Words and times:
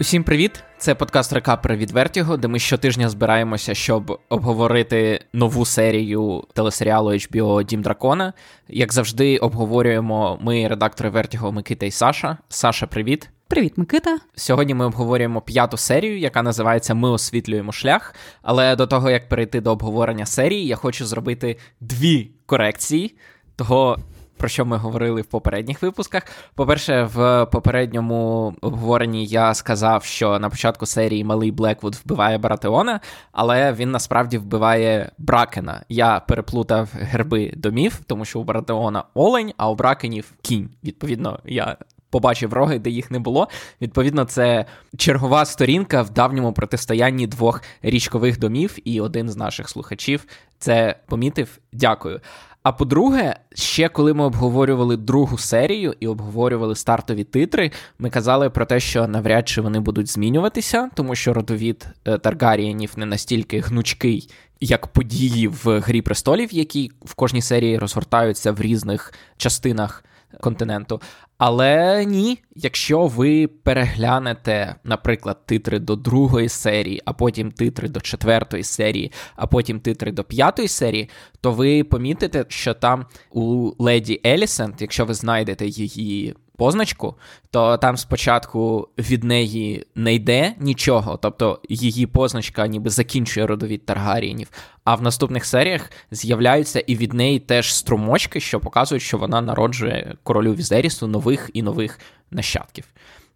Усім 0.00 0.24
привіт! 0.24 0.64
Це 0.78 0.94
подкаст 0.94 1.32
Рекапери 1.32 1.76
від 1.76 1.90
Вертіго, 1.90 2.36
де 2.36 2.48
ми 2.48 2.58
щотижня 2.58 3.08
збираємося, 3.08 3.74
щоб 3.74 4.20
обговорити 4.28 5.20
нову 5.32 5.64
серію 5.64 6.44
телесеріалу 6.54 7.10
HBO 7.10 7.64
Дім 7.64 7.82
Дракона. 7.82 8.32
Як 8.68 8.92
завжди, 8.92 9.38
обговорюємо 9.38 10.38
ми, 10.42 10.68
редактори 10.68 11.10
Вертіго 11.10 11.52
Микита 11.52 11.86
і 11.86 11.90
Саша. 11.90 12.38
Саша, 12.48 12.86
привіт! 12.86 13.28
Привіт, 13.48 13.72
Микита. 13.78 14.18
Сьогодні 14.34 14.74
ми 14.74 14.84
обговорюємо 14.84 15.40
п'яту 15.40 15.76
серію, 15.76 16.18
яка 16.18 16.42
називається 16.42 16.94
Ми 16.94 17.10
освітлюємо 17.10 17.72
шлях. 17.72 18.14
Але 18.42 18.76
до 18.76 18.86
того 18.86 19.10
як 19.10 19.28
перейти 19.28 19.60
до 19.60 19.72
обговорення 19.72 20.26
серії, 20.26 20.66
я 20.66 20.76
хочу 20.76 21.06
зробити 21.06 21.56
дві 21.80 22.30
корекції 22.46 23.16
того, 23.56 23.98
про 24.40 24.48
що 24.48 24.64
ми 24.64 24.76
говорили 24.76 25.22
в 25.22 25.26
попередніх 25.26 25.82
випусках. 25.82 26.22
По-перше, 26.54 27.02
в 27.02 27.46
попередньому 27.46 28.54
обговоренні 28.60 29.26
я 29.26 29.54
сказав, 29.54 30.04
що 30.04 30.38
на 30.38 30.50
початку 30.50 30.86
серії 30.86 31.24
малий 31.24 31.50
Блеквуд 31.50 31.94
вбиває 31.94 32.38
Баратеона, 32.38 33.00
але 33.32 33.72
він 33.72 33.90
насправді 33.90 34.38
вбиває 34.38 35.10
Бракена. 35.18 35.84
Я 35.88 36.20
переплутав 36.20 36.88
герби 36.92 37.52
домів, 37.56 38.00
тому 38.06 38.24
що 38.24 38.40
у 38.40 38.44
Баратеона 38.44 39.04
олень, 39.14 39.52
а 39.56 39.70
у 39.70 39.74
Бракенів 39.74 40.32
кінь. 40.42 40.70
Відповідно, 40.84 41.38
я. 41.44 41.76
Побачив 42.10 42.52
роги, 42.52 42.78
де 42.78 42.90
їх 42.90 43.10
не 43.10 43.18
було. 43.18 43.48
Відповідно, 43.80 44.24
це 44.24 44.64
чергова 44.96 45.44
сторінка 45.44 46.02
в 46.02 46.10
давньому 46.10 46.52
протистоянні 46.52 47.26
двох 47.26 47.62
річкових 47.82 48.38
домів, 48.38 48.76
і 48.84 49.00
один 49.00 49.28
з 49.28 49.36
наших 49.36 49.68
слухачів 49.68 50.24
це 50.58 50.96
помітив. 51.06 51.58
Дякую. 51.72 52.20
А 52.62 52.72
по-друге, 52.72 53.36
ще 53.54 53.88
коли 53.88 54.14
ми 54.14 54.24
обговорювали 54.24 54.96
другу 54.96 55.38
серію 55.38 55.94
і 56.00 56.06
обговорювали 56.06 56.76
стартові 56.76 57.24
титри, 57.24 57.70
ми 57.98 58.10
казали 58.10 58.50
про 58.50 58.66
те, 58.66 58.80
що 58.80 59.08
навряд 59.08 59.48
чи 59.48 59.60
вони 59.60 59.80
будуть 59.80 60.10
змінюватися, 60.10 60.90
тому 60.94 61.14
що 61.14 61.34
родовід 61.34 61.86
е, 62.04 62.18
Таргарієнів 62.18 62.92
не 62.96 63.06
настільки 63.06 63.60
гнучкий, 63.60 64.30
як 64.60 64.86
події 64.86 65.48
в 65.48 65.80
Грі 65.80 66.02
престолів, 66.02 66.54
які 66.54 66.90
в 67.04 67.14
кожній 67.14 67.42
серії 67.42 67.78
розгортаються 67.78 68.52
в 68.52 68.60
різних 68.60 69.14
частинах 69.36 70.04
континенту. 70.40 71.00
Але 71.38 72.04
ні, 72.04 72.38
якщо 72.54 73.06
ви 73.06 73.46
переглянете, 73.46 74.74
наприклад, 74.84 75.46
титри 75.46 75.78
до 75.78 75.96
другої 75.96 76.48
серії, 76.48 77.02
а 77.04 77.12
потім 77.12 77.52
титри 77.52 77.88
до 77.88 78.00
четвертої 78.00 78.62
серії, 78.62 79.12
а 79.36 79.46
потім 79.46 79.80
титри 79.80 80.12
до 80.12 80.24
п'ятої 80.24 80.68
серії, 80.68 81.08
то 81.40 81.52
ви 81.52 81.84
помітите, 81.84 82.44
що 82.48 82.74
там 82.74 83.06
у 83.30 83.72
леді 83.78 84.20
Елісент, 84.26 84.82
якщо 84.82 85.04
ви 85.04 85.14
знайдете 85.14 85.66
її 85.66 86.34
позначку, 86.60 87.14
то 87.50 87.76
там 87.76 87.96
спочатку 87.96 88.88
від 88.98 89.24
неї 89.24 89.86
не 89.94 90.14
йде 90.14 90.54
нічого, 90.58 91.18
тобто 91.22 91.60
її 91.68 92.06
позначка 92.06 92.66
ніби 92.66 92.90
закінчує 92.90 93.46
родовід 93.46 93.86
Таргарієнів. 93.86 94.50
А 94.84 94.94
в 94.94 95.02
наступних 95.02 95.44
серіях 95.44 95.90
з'являються 96.10 96.80
і 96.80 96.96
від 96.96 97.12
неї 97.12 97.38
теж 97.38 97.74
струмочки, 97.74 98.40
що 98.40 98.60
показують, 98.60 99.02
що 99.02 99.18
вона 99.18 99.40
народжує 99.40 100.14
королю 100.22 100.54
Візерісу 100.54 101.06
нових 101.06 101.50
і 101.52 101.62
нових 101.62 101.98
нащадків. 102.30 102.84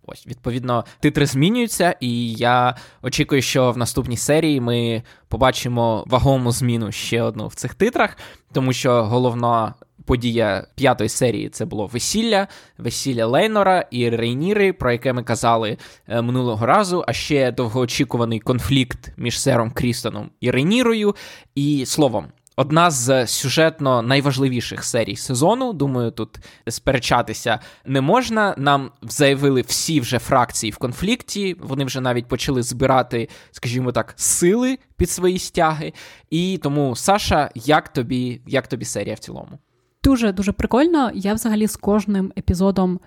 Ось, 0.06 0.26
відповідно, 0.26 0.84
титри 1.00 1.26
змінюються, 1.26 1.96
і 2.00 2.32
я 2.32 2.76
очікую, 3.02 3.42
що 3.42 3.72
в 3.72 3.78
наступній 3.78 4.16
серії 4.16 4.60
ми 4.60 5.02
побачимо 5.28 6.04
вагому 6.06 6.52
зміну 6.52 6.92
ще 6.92 7.22
одну 7.22 7.46
в 7.46 7.54
цих 7.54 7.74
титрах, 7.74 8.16
тому 8.52 8.72
що 8.72 9.04
головна 9.04 9.74
подія 10.04 10.66
п'ятої 10.74 11.08
серії 11.08 11.48
це 11.48 11.64
було 11.64 11.86
весілля, 11.86 12.48
весілля 12.78 13.26
Лейнора 13.26 13.84
і 13.90 14.08
Рейніри, 14.08 14.72
про 14.72 14.92
яке 14.92 15.12
ми 15.12 15.22
казали 15.22 15.78
е, 16.08 16.22
минулого 16.22 16.66
разу. 16.66 17.04
А 17.08 17.12
ще 17.12 17.52
довгоочікуваний 17.52 18.40
конфлікт 18.40 19.12
між 19.16 19.40
Сером 19.40 19.70
Крістоном 19.70 20.30
і 20.40 20.50
Рейнірою. 20.50 21.14
І 21.54 21.86
словом. 21.86 22.26
Одна 22.56 22.90
з 22.90 23.26
сюжетно 23.26 24.02
найважливіших 24.02 24.84
серій 24.84 25.16
сезону. 25.16 25.72
Думаю, 25.72 26.10
тут 26.10 26.38
сперечатися 26.68 27.60
не 27.86 28.00
можна. 28.00 28.54
Нам 28.58 28.90
заявили 29.02 29.60
всі 29.60 30.00
вже 30.00 30.18
фракції 30.18 30.70
в 30.70 30.76
конфлікті. 30.76 31.56
Вони 31.60 31.84
вже 31.84 32.00
навіть 32.00 32.28
почали 32.28 32.62
збирати, 32.62 33.28
скажімо 33.50 33.92
так, 33.92 34.14
сили 34.16 34.78
під 34.96 35.10
свої 35.10 35.38
стяги. 35.38 35.92
І 36.30 36.60
тому, 36.62 36.96
Саша, 36.96 37.50
як 37.54 37.88
тобі, 37.88 38.40
як 38.46 38.66
тобі 38.66 38.84
серія 38.84 39.14
в 39.14 39.18
цілому? 39.18 39.58
Дуже 40.04 40.32
дуже 40.32 40.52
прикольно. 40.52 41.10
Я 41.14 41.34
взагалі 41.34 41.66
з 41.66 41.76
кожним 41.76 42.32
епізодом 42.38 43.00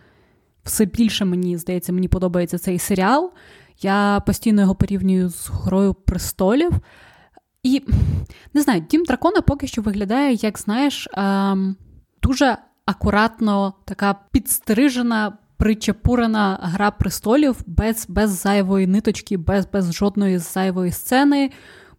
все 0.63 0.85
більше 0.85 1.25
мені 1.25 1.58
здається, 1.58 1.94
мені 1.94 2.08
подобається 2.08 2.58
цей 2.58 2.80
серіал. 2.80 3.31
Я 3.81 4.22
постійно 4.25 4.62
його 4.62 4.75
порівнюю 4.75 5.30
з 5.30 5.50
Грою 5.50 5.94
престолів. 5.94 6.72
І 7.63 7.84
не 8.53 8.62
знаю, 8.62 8.85
Дім 8.90 9.03
Дракона 9.03 9.41
поки 9.41 9.68
що 9.68 9.81
виглядає, 9.81 10.34
як 10.34 10.59
знаєш, 10.59 11.08
ем, 11.13 11.75
дуже 12.24 12.58
акуратно 12.85 13.74
така 13.85 14.16
підстрижена, 14.31 15.38
причепурена 15.58 16.59
гра 16.62 16.91
престолів 16.91 17.62
без 17.68 18.06
без 18.09 18.41
зайвої 18.41 18.88
ниточки, 18.88 19.38
без 19.38 19.68
без 19.74 19.94
жодної 19.94 20.38
зайвої 20.38 20.91
сцени, 20.91 21.52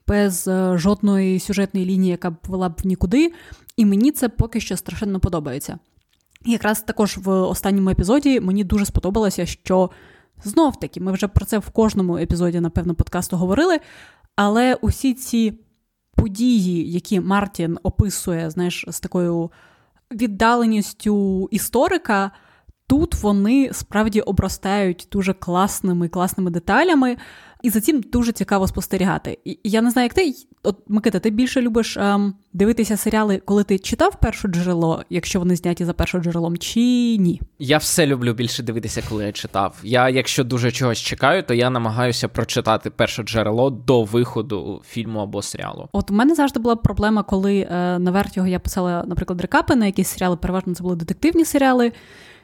без 0.07 0.49
е, 0.49 0.79
жодної 0.79 1.41
сюжетної 1.41 1.87
лінії, 1.87 2.11
яка 2.11 2.31
б 2.31 2.37
вела 2.49 2.69
б 2.69 2.81
нікуди. 2.85 3.33
І 3.79 3.85
мені 3.85 4.13
це 4.13 4.29
поки 4.29 4.61
що 4.61 4.77
страшенно 4.77 5.21
подобається. 5.21 5.79
Якраз 6.45 6.83
також 6.83 7.17
в 7.17 7.31
останньому 7.31 7.91
епізоді 7.91 8.41
мені 8.41 8.65
дуже 8.65 8.85
сподобалося, 8.85 9.47
що 9.47 9.91
знов 10.45 10.81
таки 10.81 11.01
ми 11.01 11.13
вже 11.13 11.29
про 11.29 11.47
це 11.47 11.59
в 11.59 11.71
кожному 11.71 12.19
епізоді, 12.19 12.61
напевно, 12.61 12.95
подкасту 12.95 13.37
говорили. 13.37 13.79
Але 14.37 14.75
усі 14.75 15.15
ці 15.15 15.59
події, 16.17 16.93
які 16.93 17.21
Мартін 17.21 17.79
описує, 17.83 18.51
знаєш, 18.51 18.85
з 18.89 19.01
такою 19.01 19.51
віддаленістю 20.13 21.49
історика, 21.51 22.31
тут 22.87 23.15
вони 23.15 23.71
справді 23.73 24.21
обростають 24.21 25.09
дуже 25.13 25.33
класними 25.33 26.09
класними 26.09 26.51
деталями. 26.51 27.17
І 27.63 27.71
за 27.71 27.81
цим 27.81 28.01
дуже 28.13 28.33
цікаво 28.33 28.69
спостерігати. 28.69 29.39
І 29.45 29.59
Я 29.65 29.83
не 29.83 29.91
знаю, 29.91 30.05
як 30.05 30.15
ти. 30.15 30.35
От, 30.63 30.77
Микита, 30.89 31.19
ти 31.19 31.31
більше 31.31 31.63
любиш 31.63 31.97
ем, 31.97 32.35
дивитися 32.53 32.97
серіали, 32.97 33.43
коли 33.45 33.65
ти 33.65 33.79
читав 33.79 34.21
перше 34.21 34.49
джерело, 34.49 35.03
якщо 35.11 35.39
вони 35.39 35.57
зняті 35.57 35.85
за 35.85 35.93
першим 35.93 36.23
джерелом, 36.23 36.57
чи 36.57 36.81
ні? 37.17 37.41
Я 37.59 37.79
все 37.79 38.07
люблю 38.07 38.35
більше 38.35 38.63
дивитися, 38.63 39.03
коли 39.09 39.25
я 39.25 39.33
читав. 39.33 39.77
Я, 39.83 40.09
якщо 40.09 40.45
дуже 40.45 40.73
чогось 40.73 40.99
чекаю, 40.99 41.43
то 41.43 41.55
я 41.55 41.71
намагаюся 41.71 42.29
прочитати 42.29 42.91
перше 42.91 43.23
джерело 43.23 43.71
до 43.71 44.03
виходу 44.03 44.83
фільму 44.89 45.21
або 45.21 45.43
серіалу. 45.43 45.89
От 45.93 46.11
у 46.11 46.15
мене 46.15 46.35
завжди 46.35 46.61
була 46.61 46.77
проблема, 46.77 47.23
коли 47.23 47.61
е, 47.61 47.99
на 47.99 48.11
Вертіго 48.11 48.47
я 48.47 48.59
писала, 48.59 49.05
наприклад, 49.07 49.41
рекапи 49.41 49.77
на 49.77 49.87
якісь 49.87 50.09
серіали, 50.09 50.37
переважно 50.37 50.75
це 50.75 50.83
були 50.83 50.97
детективні 50.97 51.45
серіали 51.45 51.93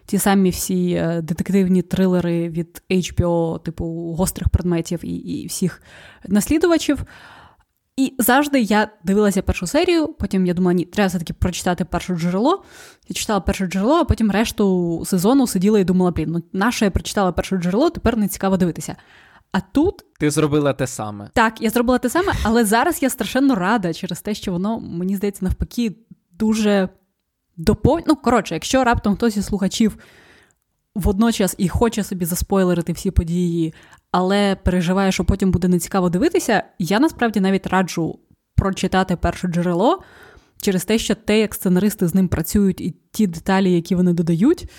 ті 0.06 0.18
самі 0.18 0.50
всі 0.50 0.90
е, 0.92 1.20
детективні 1.22 1.82
трилери 1.82 2.48
від 2.48 2.82
HBO, 2.90 3.62
типу 3.62 4.14
гострих 4.18 4.48
предметів 4.48 5.04
і, 5.04 5.16
і 5.16 5.46
всіх 5.46 5.82
наслідувачів. 6.28 7.04
І 7.96 8.14
завжди 8.18 8.60
я 8.60 8.88
дивилася 9.04 9.42
першу 9.42 9.66
серію, 9.66 10.08
потім 10.08 10.46
я 10.46 10.54
думала, 10.54 10.74
ні, 10.74 10.84
треба 10.84 11.08
все-таки 11.08 11.32
прочитати 11.32 11.84
перше 11.84 12.16
джерело. 12.16 12.64
Я 13.08 13.14
читала 13.14 13.40
перше 13.40 13.66
джерело, 13.66 13.94
а 13.94 14.04
потім 14.04 14.30
решту 14.30 15.02
сезону 15.06 15.46
сиділа 15.46 15.78
і 15.78 15.84
думала, 15.84 16.10
блін, 16.10 16.30
ну 16.30 16.42
наше 16.52 16.84
я 16.84 16.90
прочитала 16.90 17.32
перше 17.32 17.56
джерело, 17.56 17.90
тепер 17.90 18.16
не 18.16 18.28
цікаво 18.28 18.56
дивитися. 18.56 18.96
А 19.52 19.60
тут 19.60 20.04
ти 20.18 20.30
зробила 20.30 20.72
те 20.72 20.86
саме. 20.86 21.30
Так, 21.32 21.60
я 21.60 21.70
зробила 21.70 21.98
те 21.98 22.10
саме, 22.10 22.32
але 22.42 22.64
зараз 22.64 23.02
я 23.02 23.10
страшенно 23.10 23.54
рада 23.54 23.92
через 23.92 24.20
те, 24.20 24.34
що 24.34 24.52
воно, 24.52 24.80
мені 24.80 25.16
здається, 25.16 25.44
навпаки, 25.44 25.96
дуже 26.32 26.88
допов... 27.56 28.00
Ну, 28.06 28.16
коротше, 28.16 28.54
якщо 28.54 28.84
раптом 28.84 29.16
хтось 29.16 29.36
із 29.36 29.46
слухачів 29.46 29.98
водночас 30.94 31.54
і 31.58 31.68
хоче 31.68 32.04
собі 32.04 32.24
заспойлерити 32.24 32.92
всі 32.92 33.10
події, 33.10 33.74
але 34.10 34.56
переживає, 34.56 35.12
що 35.12 35.24
потім 35.24 35.50
буде 35.50 35.68
нецікаво 35.68 36.08
дивитися, 36.08 36.62
я 36.78 37.00
насправді 37.00 37.40
навіть 37.40 37.66
раджу 37.66 38.18
прочитати 38.54 39.16
перше 39.16 39.48
джерело 39.48 40.02
через 40.62 40.84
те, 40.84 40.98
що 40.98 41.14
те, 41.14 41.40
як 41.40 41.54
сценаристи 41.54 42.08
з 42.08 42.14
ним 42.14 42.28
працюють, 42.28 42.80
і 42.80 42.94
ті 43.10 43.26
деталі, 43.26 43.72
які 43.72 43.94
вони 43.94 44.12
додають, 44.12 44.70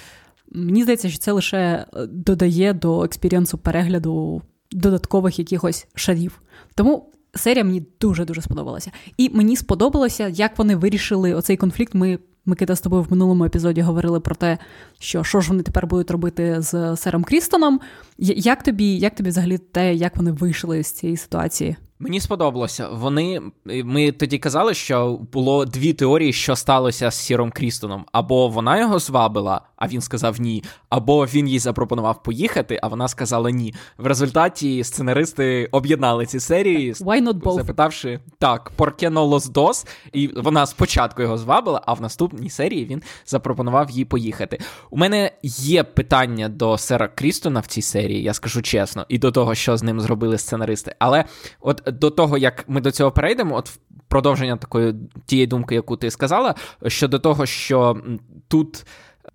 мені 0.52 0.84
здається, 0.84 1.10
що 1.10 1.20
це 1.20 1.32
лише 1.32 1.58
е, 1.58 1.86
додає 2.06 2.74
до 2.74 3.04
експірієнсу 3.04 3.58
перегляду 3.58 4.42
додаткових 4.72 5.40
якихось 5.40 5.88
шарів. 5.96 6.42
Тому. 6.76 7.12
Серія 7.38 7.64
мені 7.64 7.86
дуже 8.02 8.26
дуже 8.26 8.42
сподобалася. 8.42 8.92
І 9.18 9.30
мені 9.30 9.56
сподобалося, 9.56 10.28
як 10.28 10.58
вони 10.58 10.76
вирішили 10.76 11.34
оцей 11.34 11.58
конфлікт. 11.58 11.94
Ми 11.94 12.20
Микита 12.46 12.76
з 12.76 12.82
тобою 12.82 13.04
в 13.04 13.12
минулому 13.12 13.46
епізоді 13.46 13.82
говорили 13.82 14.20
про 14.20 14.36
те, 14.36 14.58
що 15.00 15.24
що 15.24 15.42
ж 15.42 15.50
вони 15.50 15.64
тепер 15.64 15.88
будуть 15.88 16.12
робити 16.12 16.62
з 16.62 16.96
Сером 16.98 17.24
Крістоном. 17.24 17.80
Як 18.18 18.64
тобі 18.64 18.98
як 18.98 19.16
тобі 19.16 19.30
взагалі 19.30 19.58
те, 19.58 19.94
як 19.94 20.18
вони 20.18 20.32
вийшли 20.32 20.84
з 20.84 20.92
цієї 20.92 21.18
ситуації? 21.18 21.76
Мені 22.00 22.20
сподобалося. 22.20 22.90
Вони 22.90 23.42
ми 23.66 24.12
тоді 24.12 24.38
казали, 24.38 24.74
що 24.74 25.20
було 25.34 25.66
дві 25.66 25.94
теорії, 25.94 26.34
що 26.34 26.56
сталося 26.56 27.12
з 27.12 27.16
Сіром 27.16 27.52
Крістоном. 27.52 28.06
Або 28.12 28.48
вона 28.48 28.80
його 28.80 29.00
звабила, 29.00 29.62
а 29.78 29.88
він 29.88 30.02
сказав 30.02 30.42
ні, 30.42 30.64
або 30.90 31.26
він 31.26 31.48
їй 31.48 31.60
запропонував 31.60 32.24
поїхати, 32.24 32.80
а 32.84 32.88
вона 32.88 33.08
сказала 33.08 33.52
ні. 33.52 33.74
В 33.98 34.06
результаті 34.06 34.84
сценаристи 34.84 35.70
об'єднали 35.72 36.26
ці 36.26 36.40
серії, 36.40 36.94
Why 36.94 37.24
not 37.24 37.42
both? 37.42 37.56
запитавши 37.56 38.20
так, 38.40 38.72
«Por 38.78 39.10
no 39.10 39.30
los 39.30 39.52
dos?» 39.52 39.88
І 40.14 40.28
вона 40.28 40.66
спочатку 40.66 41.22
його 41.22 41.38
звабила, 41.38 41.82
а 41.86 41.94
в 41.94 42.02
наступній 42.02 42.50
серії 42.50 42.86
він 42.86 43.02
запропонував 43.26 43.92
їй 43.92 44.06
поїхати. 44.06 44.60
У 44.90 44.98
мене 44.98 45.32
є 45.44 45.84
питання 45.84 46.50
до 46.50 46.78
Сера 46.78 47.08
Крістона 47.08 47.60
в 47.60 47.66
цій 47.66 47.82
серії, 47.82 48.24
я 48.24 48.34
скажу 48.34 48.62
чесно, 48.62 49.06
і 49.10 49.18
до 49.18 49.32
того, 49.32 49.56
що 49.56 49.78
з 49.78 49.84
ним 49.84 50.02
зробили 50.02 50.38
сценаристи. 50.38 50.96
Але 51.00 51.26
от 51.60 51.84
до 51.88 52.10
того, 52.10 52.38
як 52.38 52.66
ми 52.68 52.82
до 52.82 52.92
цього 52.92 53.12
перейдемо, 53.12 53.56
от 53.56 53.80
продовження 54.08 54.58
такої 54.58 54.96
тієї 55.26 55.48
думки, 55.48 55.76
яку 55.76 55.98
ти 55.98 56.12
сказала, 56.12 56.56
щодо 56.88 57.20
того, 57.20 57.46
що 57.46 58.02
тут. 58.48 58.86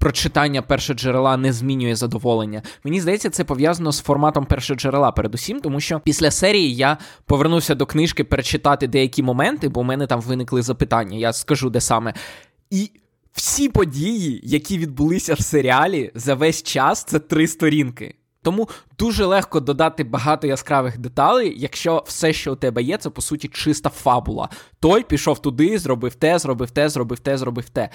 Прочитання 0.00 0.62
першоджерела 0.62 1.36
не 1.36 1.52
змінює 1.52 1.96
задоволення. 1.96 2.62
Мені 2.84 3.00
здається, 3.00 3.30
це 3.30 3.44
пов'язано 3.44 3.92
з 3.92 4.00
форматом 4.00 4.46
першоджерела, 4.46 5.12
передусім, 5.12 5.60
тому 5.60 5.80
що 5.80 6.00
після 6.00 6.30
серії 6.30 6.74
я 6.74 6.98
повернувся 7.26 7.74
до 7.74 7.86
книжки 7.86 8.24
перечитати 8.24 8.86
деякі 8.86 9.22
моменти, 9.22 9.68
бо 9.68 9.80
у 9.80 9.84
мене 9.84 10.06
там 10.06 10.20
виникли 10.20 10.62
запитання. 10.62 11.18
Я 11.18 11.32
скажу, 11.32 11.70
де 11.70 11.80
саме. 11.80 12.14
І 12.70 12.90
всі 13.32 13.68
події, 13.68 14.40
які 14.44 14.78
відбулися 14.78 15.34
в 15.34 15.40
серіалі 15.40 16.10
за 16.14 16.34
весь 16.34 16.62
час, 16.62 17.04
це 17.04 17.18
три 17.18 17.46
сторінки. 17.46 18.14
Тому 18.42 18.68
дуже 18.98 19.24
легко 19.24 19.60
додати 19.60 20.04
багато 20.04 20.46
яскравих 20.46 20.98
деталей, 20.98 21.54
якщо 21.56 22.04
все, 22.06 22.32
що 22.32 22.52
у 22.52 22.56
тебе 22.56 22.82
є, 22.82 22.96
це 22.96 23.10
по 23.10 23.22
суті 23.22 23.48
чиста 23.48 23.90
фабула. 23.90 24.48
Той 24.80 25.02
пішов 25.02 25.42
туди, 25.42 25.78
зробив 25.78 26.14
те, 26.14 26.38
зробив 26.38 26.70
те, 26.70 26.88
зробив 26.88 27.18
те, 27.18 27.38
зробив 27.38 27.68
те. 27.68 27.88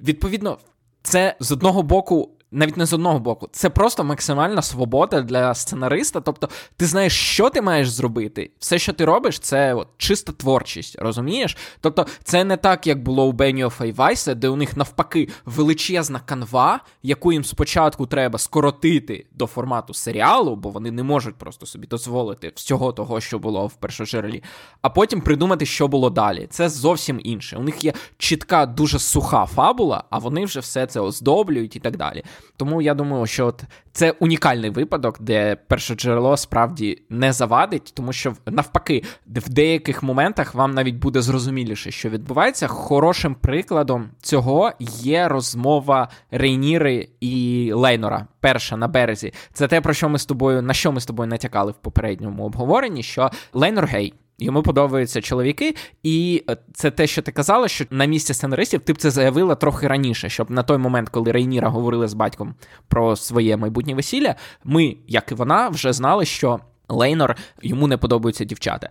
Відповідно, 0.00 0.58
це 1.06 1.34
з 1.40 1.52
одного 1.52 1.82
боку 1.82 2.28
навіть 2.56 2.76
не 2.76 2.86
з 2.86 2.92
одного 2.92 3.18
боку, 3.18 3.48
це 3.52 3.70
просто 3.70 4.04
максимальна 4.04 4.62
свобода 4.62 5.22
для 5.22 5.54
сценариста. 5.54 6.20
Тобто, 6.20 6.48
ти 6.76 6.86
знаєш, 6.86 7.12
що 7.12 7.50
ти 7.50 7.62
маєш 7.62 7.90
зробити. 7.90 8.50
Все, 8.58 8.78
що 8.78 8.92
ти 8.92 9.04
робиш, 9.04 9.38
це 9.38 9.74
от, 9.74 9.88
чиста 9.96 10.32
творчість, 10.32 10.96
розумієш? 10.98 11.56
Тобто, 11.80 12.06
це 12.24 12.44
не 12.44 12.56
так, 12.56 12.86
як 12.86 13.02
було 13.02 13.26
у 13.26 13.32
Benioff 13.32 13.84
і 13.84 13.92
Вайса, 13.92 14.34
де 14.34 14.48
у 14.48 14.56
них 14.56 14.76
навпаки 14.76 15.28
величезна 15.44 16.20
канва, 16.20 16.80
яку 17.02 17.32
їм 17.32 17.44
спочатку 17.44 18.06
треба 18.06 18.38
скоротити 18.38 19.26
до 19.32 19.46
формату 19.46 19.94
серіалу, 19.94 20.56
бо 20.56 20.68
вони 20.68 20.90
не 20.90 21.02
можуть 21.02 21.34
просто 21.34 21.66
собі 21.66 21.86
дозволити 21.86 22.52
всього 22.54 22.92
того, 22.92 23.20
що 23.20 23.38
було 23.38 23.66
в 23.66 23.74
першоджерелі, 23.74 24.42
а 24.82 24.90
потім 24.90 25.20
придумати, 25.20 25.66
що 25.66 25.88
було 25.88 26.10
далі. 26.10 26.46
Це 26.50 26.68
зовсім 26.68 27.20
інше. 27.24 27.56
У 27.56 27.62
них 27.62 27.84
є 27.84 27.92
чітка, 28.18 28.66
дуже 28.66 28.98
суха 28.98 29.46
фабула, 29.46 30.04
а 30.10 30.18
вони 30.18 30.44
вже 30.44 30.60
все 30.60 30.86
це 30.86 31.00
оздоблюють 31.00 31.76
і 31.76 31.80
так 31.80 31.96
далі. 31.96 32.22
Тому 32.56 32.82
я 32.82 32.94
думаю, 32.94 33.26
що 33.26 33.46
от 33.46 33.64
це 33.92 34.10
унікальний 34.10 34.70
випадок, 34.70 35.16
де 35.20 35.56
перше 35.56 35.94
джерело 35.94 36.36
справді 36.36 37.02
не 37.10 37.32
завадить, 37.32 37.92
тому 37.94 38.12
що 38.12 38.34
навпаки, 38.46 39.02
в 39.26 39.48
деяких 39.48 40.02
моментах 40.02 40.54
вам 40.54 40.74
навіть 40.74 40.94
буде 40.94 41.22
зрозуміліше, 41.22 41.90
що 41.90 42.08
відбувається. 42.08 42.66
Хорошим 42.66 43.34
прикладом 43.34 44.10
цього 44.22 44.72
є 45.00 45.28
розмова 45.28 46.08
Рейніри 46.30 47.08
і 47.20 47.72
Лейнора. 47.74 48.26
Перша 48.40 48.76
на 48.76 48.88
березі. 48.88 49.32
Це 49.52 49.68
те, 49.68 49.80
про 49.80 49.94
що 49.94 50.08
ми 50.08 50.18
з 50.18 50.26
тобою 50.26 50.62
на 50.62 50.74
що 50.74 50.92
ми 50.92 51.00
з 51.00 51.06
тобою 51.06 51.28
натякали 51.28 51.72
в 51.72 51.74
попередньому 51.74 52.44
обговоренні, 52.44 53.02
що 53.02 53.30
Лейнор 53.52 53.86
гей. 53.86 54.14
Йому 54.38 54.62
подобаються 54.62 55.20
чоловіки, 55.20 55.74
і 56.02 56.44
е, 56.50 56.56
це 56.74 56.90
те, 56.90 57.06
що 57.06 57.22
ти 57.22 57.32
казала, 57.32 57.68
що 57.68 57.84
на 57.90 58.04
місці 58.04 58.34
сценаристів 58.34 58.80
ти 58.80 58.92
б 58.92 58.96
це 58.96 59.10
заявила 59.10 59.54
трохи 59.54 59.86
раніше, 59.88 60.28
щоб 60.28 60.50
на 60.50 60.62
той 60.62 60.78
момент, 60.78 61.08
коли 61.08 61.32
Рейніра 61.32 61.68
говорили 61.68 62.08
з 62.08 62.14
батьком 62.14 62.54
про 62.88 63.16
своє 63.16 63.56
майбутнє 63.56 63.94
весілля, 63.94 64.34
ми, 64.64 64.96
як 65.08 65.32
і 65.32 65.34
вона, 65.34 65.68
вже 65.68 65.92
знали, 65.92 66.24
що 66.24 66.60
Лейнор 66.88 67.36
йому 67.62 67.86
не 67.86 67.96
подобаються 67.96 68.44
дівчата. 68.44 68.90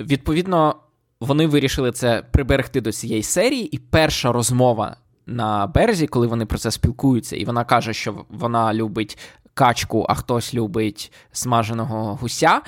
Відповідно, 0.00 0.76
вони 1.20 1.46
вирішили 1.46 1.92
це 1.92 2.22
приберегти 2.30 2.80
до 2.80 2.92
цієї 2.92 3.22
серії, 3.22 3.64
і 3.64 3.78
перша 3.78 4.32
розмова 4.32 4.96
на 5.26 5.66
березі, 5.66 6.06
коли 6.06 6.26
вони 6.26 6.46
про 6.46 6.58
це 6.58 6.70
спілкуються, 6.70 7.36
і 7.36 7.44
вона 7.44 7.64
каже, 7.64 7.92
що 7.92 8.24
вона 8.28 8.74
любить 8.74 9.18
качку, 9.54 10.06
а 10.08 10.14
хтось 10.14 10.54
любить 10.54 11.12
смаженого 11.32 12.14
гуся. 12.14 12.60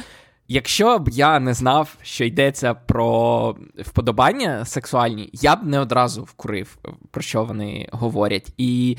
Якщо 0.52 0.99
б 0.99 1.08
я 1.08 1.40
не 1.40 1.54
знав, 1.54 1.96
що 2.02 2.25
йдеться 2.25 2.75
про 2.75 3.56
вподобання 3.78 4.64
сексуальні, 4.64 5.31
я 5.32 5.56
б 5.56 5.66
не 5.66 5.81
одразу 5.81 6.22
вкурив, 6.22 6.78
про 7.10 7.22
що 7.22 7.44
вони 7.44 7.88
говорять. 7.93 8.52
І 8.56 8.96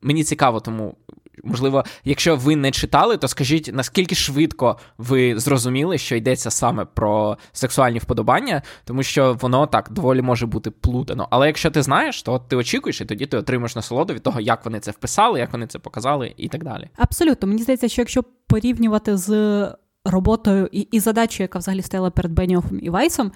мені 0.00 0.24
цікаво, 0.24 0.60
тому. 0.60 0.96
Можливо, 1.44 1.84
якщо 2.04 2.36
ви 2.36 2.56
не 2.56 2.70
читали, 2.70 3.16
то 3.16 3.28
скажіть, 3.28 3.70
наскільки 3.72 4.14
швидко 4.14 4.78
ви 4.98 5.38
зрозуміли, 5.38 5.98
що 5.98 6.16
йдеться 6.16 6.50
саме 6.50 6.84
про 6.84 7.38
сексуальні 7.52 7.98
вподобання, 7.98 8.62
тому 8.84 9.02
що 9.02 9.38
воно 9.40 9.66
так 9.66 9.88
доволі 9.90 10.22
може 10.22 10.46
бути 10.46 10.70
плутано. 10.70 11.28
Але 11.30 11.46
якщо 11.46 11.70
ти 11.70 11.82
знаєш, 11.82 12.22
то 12.22 12.38
ти 12.38 12.56
очікуєш, 12.56 13.00
і 13.00 13.04
тоді 13.04 13.26
ти 13.26 13.36
отримаєш 13.36 13.76
насолоду 13.76 14.14
від 14.14 14.22
того, 14.22 14.40
як 14.40 14.64
вони 14.64 14.80
це 14.80 14.90
вписали, 14.90 15.40
як 15.40 15.52
вони 15.52 15.66
це 15.66 15.78
показали, 15.78 16.34
і 16.36 16.48
так 16.48 16.64
далі. 16.64 16.88
Абсолютно, 16.96 17.48
мені 17.48 17.62
здається, 17.62 17.88
що 17.88 18.02
якщо 18.02 18.24
порівнювати 18.46 19.16
з 19.16 19.68
роботою 20.04 20.68
і 20.72 20.80
і 20.80 21.00
задачею, 21.00 21.44
яка 21.44 21.58
взагалі 21.58 21.82
стояла 21.82 22.10
перед 22.10 22.32
Беніофом 22.32 22.78
і 22.82 22.90
Вайсом, 22.90 23.32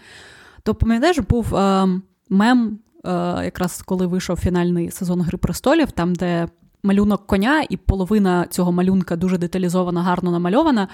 то 0.62 0.74
пам'ятаєш, 0.74 1.18
був 1.18 1.56
е, 1.56 1.88
мем, 2.28 2.78
е, 3.04 3.10
якраз 3.44 3.82
коли 3.82 4.06
вийшов 4.06 4.36
фінальний 4.36 4.90
сезон 4.90 5.20
Гри 5.20 5.38
престолів, 5.38 5.90
там, 5.90 6.14
де 6.14 6.48
малюнок 6.82 7.26
коня, 7.26 7.66
і 7.70 7.76
половина 7.76 8.46
цього 8.50 8.72
малюнка 8.72 9.16
дуже 9.16 9.38
деталізована, 9.38 10.02
гарно 10.02 10.30
намальована. 10.30 10.88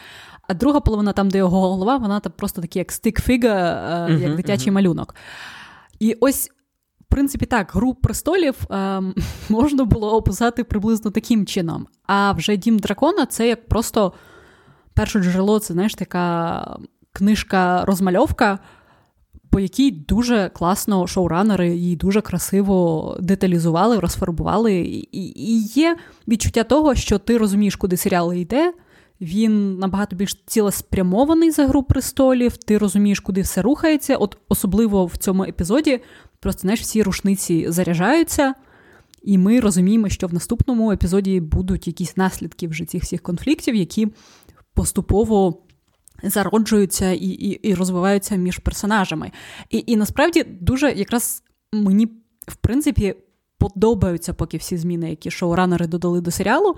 А 0.49 0.55
друга 0.55 0.81
половина, 0.81 1.13
там, 1.13 1.31
де 1.31 1.39
його 1.39 1.61
голова, 1.61 1.97
вона 1.97 2.21
там 2.21 2.33
просто 2.37 2.63
такий, 2.63 2.81
як 2.81 2.93
стик-фіга, 2.93 4.09
е, 4.11 4.19
як 4.21 4.37
дитячий 4.37 4.69
uh-huh. 4.69 4.75
малюнок. 4.75 5.15
І 6.01 6.17
ось. 6.21 6.51
В 7.01 7.15
принципі, 7.15 7.47
так, 7.47 7.71
гру 7.75 7.95
престолів 7.95 8.55
е, 8.71 9.03
можна 9.49 9.85
було 9.85 10.17
описати 10.17 10.65
приблизно 10.65 11.11
таким 11.11 11.47
чином. 11.47 11.87
А 12.07 12.33
вже 12.33 12.57
Дім 12.57 12.79
Дракона 12.79 13.27
це 13.27 13.49
як 13.49 13.69
просто 13.69 14.13
перше 14.95 15.21
джерело 15.21 15.59
це 15.59 15.75
знаєш, 15.75 15.95
така 15.95 16.77
книжка-розмальовка, 17.13 18.59
по 19.51 19.61
якій 19.61 19.91
дуже 19.91 20.51
класно 20.55 21.07
шоуранери 21.07 21.69
її 21.69 21.97
дуже 21.97 22.21
красиво 22.21 23.17
деталізували, 23.21 23.99
розфарбували. 23.99 24.75
І, 25.13 25.63
є 25.75 25.97
відчуття 26.29 26.65
того, 26.65 26.95
що 26.95 27.19
ти 27.19 27.39
розумієш, 27.39 27.77
куди 27.77 27.97
серіал 27.97 28.33
йде. 28.33 28.73
Він 29.21 29.79
набагато 29.79 30.17
більш 30.17 30.43
цілеспрямований 30.47 31.51
за 31.51 31.67
гру 31.67 31.83
престолів, 31.83 32.57
ти 32.57 32.79
розумієш, 32.79 33.21
куди 33.21 33.41
все 33.41 33.63
рухається. 33.63 34.17
От 34.17 34.39
особливо 34.49 35.07
в 35.07 35.17
цьому 35.17 35.45
епізоді, 35.45 36.01
просто 36.41 36.61
знаєш, 36.61 36.81
всі 36.81 37.03
рушниці 37.03 37.67
заряджаються, 37.69 38.55
і 39.23 39.39
ми 39.39 39.61
розуміємо, 39.61 40.09
що 40.09 40.27
в 40.27 40.35
наступному 40.35 40.93
епізоді 40.93 41.41
будуть 41.41 41.87
якісь 41.87 42.17
наслідки 42.17 42.69
вже 42.69 42.85
цих 42.85 43.03
всіх 43.03 43.23
конфліктів, 43.23 43.75
які 43.75 44.09
поступово 44.75 45.63
зароджуються 46.23 47.11
і 47.11 47.27
і, 47.27 47.49
і 47.49 47.75
розвиваються 47.75 48.37
між 48.37 48.59
персонажами. 48.59 49.31
І, 49.71 49.85
І 49.87 49.97
насправді 49.97 50.45
дуже 50.45 50.93
якраз 50.93 51.43
мені, 51.73 52.07
в 52.49 52.57
принципі, 52.57 53.15
подобаються 53.59 54.35
поки 54.35 54.57
всі 54.57 54.77
зміни, 54.77 55.11
які 55.11 55.31
шоуранери 55.31 55.87
додали 55.87 56.21
до 56.21 56.31
серіалу. 56.31 56.77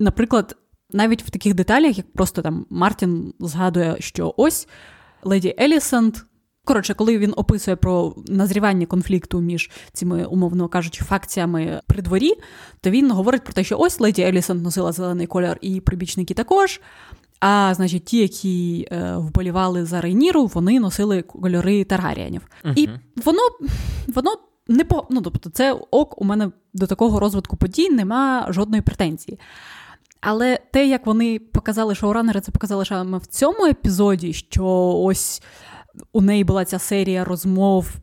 Наприклад, 0.00 0.56
навіть 0.92 1.22
в 1.22 1.30
таких 1.30 1.54
деталях, 1.54 1.98
як 1.98 2.12
просто 2.12 2.42
там 2.42 2.66
Мартін 2.70 3.34
згадує, 3.40 3.96
що 3.98 4.34
ось 4.36 4.68
леді 5.22 5.54
Елісанд. 5.60 6.16
Коротше, 6.64 6.94
коли 6.94 7.18
він 7.18 7.34
описує 7.36 7.76
про 7.76 8.14
назрівання 8.26 8.86
конфлікту 8.86 9.40
між 9.40 9.70
цими, 9.92 10.24
умовно 10.24 10.68
кажучи, 10.68 11.04
факціями 11.04 11.80
при 11.86 12.02
дворі, 12.02 12.32
то 12.80 12.90
він 12.90 13.10
говорить 13.10 13.44
про 13.44 13.52
те, 13.52 13.64
що 13.64 13.78
ось 13.78 14.00
леді 14.00 14.22
Елісон 14.22 14.62
носила 14.62 14.92
зелений 14.92 15.26
колір, 15.26 15.58
і 15.60 15.80
прибічники 15.80 16.34
також. 16.34 16.80
А 17.40 17.74
значить, 17.74 18.04
ті, 18.04 18.18
які 18.18 18.88
е, 18.92 19.16
вболівали 19.16 19.84
за 19.84 20.00
Рейніру, 20.00 20.46
вони 20.46 20.80
носили 20.80 21.22
кольори 21.22 21.84
Таргаріанів. 21.84 22.42
uh 22.64 22.72
І 22.76 22.88
воно 23.24 23.42
воно 24.14 24.30
не 24.68 24.84
по 24.84 25.06
ну, 25.10 25.20
тобто, 25.20 25.50
це 25.50 25.72
ок, 25.90 26.22
у 26.22 26.24
мене 26.24 26.50
до 26.74 26.86
такого 26.86 27.20
розвитку 27.20 27.56
подій 27.56 27.90
нема 27.90 28.46
жодної 28.50 28.82
претензії. 28.82 29.38
Але 30.20 30.58
те, 30.72 30.88
як 30.88 31.06
вони 31.06 31.38
показали 31.38 31.94
шоуранери, 31.94 32.40
це 32.40 32.52
показали 32.52 32.84
саме 32.84 33.18
в 33.18 33.26
цьому 33.26 33.66
епізоді, 33.66 34.32
що 34.32 34.66
ось 34.96 35.42
у 36.12 36.20
неї 36.20 36.44
була 36.44 36.64
ця 36.64 36.78
серія 36.78 37.24
розмов, 37.24 37.96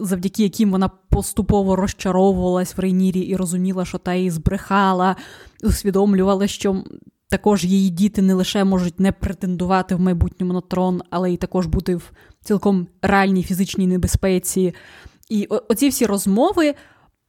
завдяки 0.00 0.42
яким 0.42 0.70
вона 0.70 0.88
поступово 0.88 1.76
розчаровувалась 1.76 2.76
в 2.76 2.80
Рейнірі 2.80 3.20
і 3.20 3.36
розуміла, 3.36 3.84
що 3.84 3.98
та 3.98 4.14
її 4.14 4.30
збрехала, 4.30 5.16
усвідомлювала, 5.62 6.46
що 6.46 6.84
також 7.32 7.64
її 7.64 7.90
діти 7.90 8.22
не 8.22 8.34
лише 8.34 8.64
можуть 8.64 9.00
не 9.00 9.12
претендувати 9.12 9.94
в 9.94 10.00
майбутньому 10.00 10.52
на 10.52 10.60
трон, 10.60 11.02
але 11.10 11.32
й 11.32 11.36
також 11.36 11.66
бути 11.66 11.96
в 11.96 12.12
цілком 12.44 12.86
реальній 13.02 13.42
фізичній 13.42 13.86
небезпеці. 13.86 14.74
І 15.28 15.46
оці 15.46 15.88
всі 15.88 16.06
розмови 16.06 16.74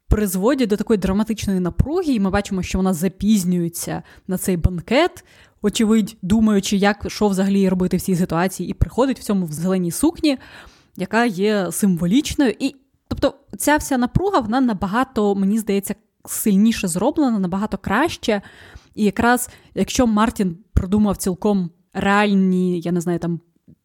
призводять 0.08 0.70
до 0.70 0.78
такої 0.78 0.98
драматичної 0.98 1.60
напруги, 1.60 2.14
і 2.14 2.20
ми 2.20 2.30
бачимо, 2.30 2.64
що 2.64 2.78
вона 2.78 2.94
запізнюється 2.94 4.04
на 4.28 4.38
цей 4.38 4.58
банкет, 4.58 5.26
очевидь, 5.62 6.18
думаючи, 6.22 6.78
як 6.78 7.06
що 7.08 7.28
взагалі 7.28 7.70
робити 7.70 7.98
в 7.98 8.02
цій 8.02 8.16
ситуації, 8.16 8.70
і 8.70 8.74
приходить 8.74 9.20
в 9.20 9.24
цьому 9.24 9.46
в 9.46 9.52
зеленій 9.52 9.92
сукні, 9.92 10.38
яка 10.96 11.26
є 11.26 11.72
символічною. 11.72 12.54
І 12.60 12.76
тобто, 13.08 13.34
ця 13.58 13.78
вся 13.78 13.98
напруга, 13.98 14.40
вона 14.40 14.62
набагато, 14.62 15.36
мені 15.36 15.60
здається, 15.60 15.96
сильніше 16.26 16.88
зроблена, 16.88 17.40
набагато 17.40 17.78
краще. 17.78 18.42
І 18.96 19.04
якраз 19.04 19.50
якщо 19.76 20.08
Мартін 20.08 20.58
продумав 20.74 21.18
цілком 21.18 21.70
реальні, 21.94 22.80
я 22.80 22.92
не 22.92 23.02
знаю, 23.02 23.20
там 23.20 23.40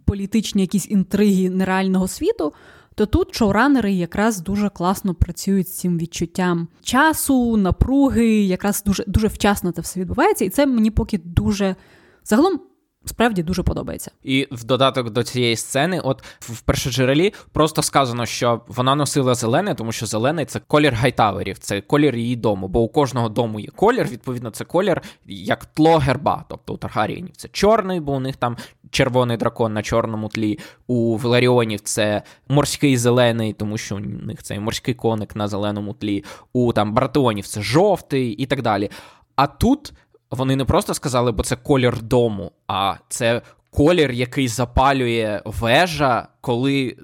політичні 0.05 0.63
якісь 0.63 0.91
інтриги 0.91 1.51
нереального 1.51 2.09
світу, 2.09 2.53
то 2.95 3.07
тут 3.07 3.35
шоуранери 3.35 3.93
якраз 3.93 4.41
дуже 4.41 4.69
класно 4.69 5.15
працюють 5.15 5.69
з 5.69 5.79
цим 5.79 5.99
відчуттям 5.99 6.69
часу, 6.83 7.57
напруги, 7.57 8.29
якраз 8.29 8.83
дуже 8.87 9.05
дуже 9.07 9.27
вчасно 9.27 9.73
це 9.73 9.81
все 9.81 10.01
відбувається, 10.01 10.45
і 10.45 10.51
це 10.51 10.67
мені 10.67 10.91
поки 10.91 11.19
дуже 11.19 11.77
загалом 12.25 12.61
справді 13.09 13.43
дуже 13.43 13.63
подобається. 13.63 14.11
І 14.23 14.49
в 14.51 14.65
додаток 14.65 15.11
до 15.11 15.23
цієї 15.23 15.57
сцени, 15.57 16.01
от 16.01 16.25
в 16.41 16.61
першоджерелі 16.61 17.35
просто 17.53 17.83
сказано, 17.83 18.27
що 18.27 18.61
вона 18.69 18.95
носила 18.95 19.35
зелене, 19.35 19.75
тому 19.75 19.93
що 19.93 20.07
зелений 20.07 20.45
це 20.45 20.61
колір 20.61 20.95
гайтаверів, 20.95 21.59
це 21.59 21.81
колір 21.81 22.17
її 22.17 22.37
дому. 22.37 22.69
Бо 22.69 22.81
у 22.81 22.89
кожного 22.89 23.29
дому 23.29 23.61
є 23.61 23.69
колір, 23.77 24.07
відповідно, 24.07 24.51
це 24.51 24.65
колір 24.65 25.03
як 25.27 25.67
тло 25.67 25.99
герба. 25.99 26.45
Тобто 26.49 26.75
у 26.75 26.77
Таргарієнів 26.77 27.37
це 27.37 27.49
чорний, 27.49 28.01
бо 28.01 28.13
у 28.13 28.21
них 28.21 28.37
там 28.37 28.57
червоний 28.91 29.37
дракон 29.37 29.73
на 29.73 29.83
чорному 29.83 30.29
тлі. 30.29 30.59
У 30.87 31.17
Веларіонів 31.17 31.81
це 31.81 32.23
морський 32.49 32.97
зелений, 32.97 33.53
тому 33.53 33.79
що 33.79 33.97
у 33.97 33.99
них 33.99 34.43
цей 34.43 34.61
морський 34.61 34.95
коник 34.95 35.37
на 35.37 35.49
зеленому 35.49 35.95
тлі. 35.95 36.25
У 36.53 36.73
там 36.73 36.95
Бартеонів 36.95 37.47
це 37.47 37.63
жовтий 37.63 38.31
і 38.31 38.47
так 38.47 38.63
далі. 38.63 38.91
А 39.37 39.47
тут 39.47 39.93
вони 40.31 40.57
не 40.57 40.65
просто 40.65 40.95
сказали, 40.95 41.33
бо 41.33 41.43
це 41.43 41.57
колір 41.57 42.03
дому, 42.03 42.53
а 42.67 42.95
це 43.09 43.43
колір, 43.71 44.11
який 44.11 44.49
запалює 44.49 45.43
вежа, 45.45 46.29
коли 46.41 46.97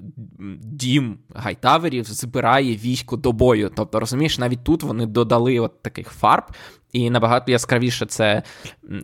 дім 0.61 1.17
гайтаверів 1.35 2.05
збирає 2.05 2.75
військо 2.75 3.17
до 3.17 3.31
бою. 3.31 3.71
Тобто, 3.75 3.99
розумієш, 3.99 4.39
навіть 4.39 4.63
тут 4.63 4.83
вони 4.83 5.05
додали 5.05 5.59
от 5.59 5.81
таких 5.81 6.09
фарб. 6.09 6.43
І 6.91 7.09
набагато 7.09 7.51
яскравіше 7.51 8.05
це 8.05 8.43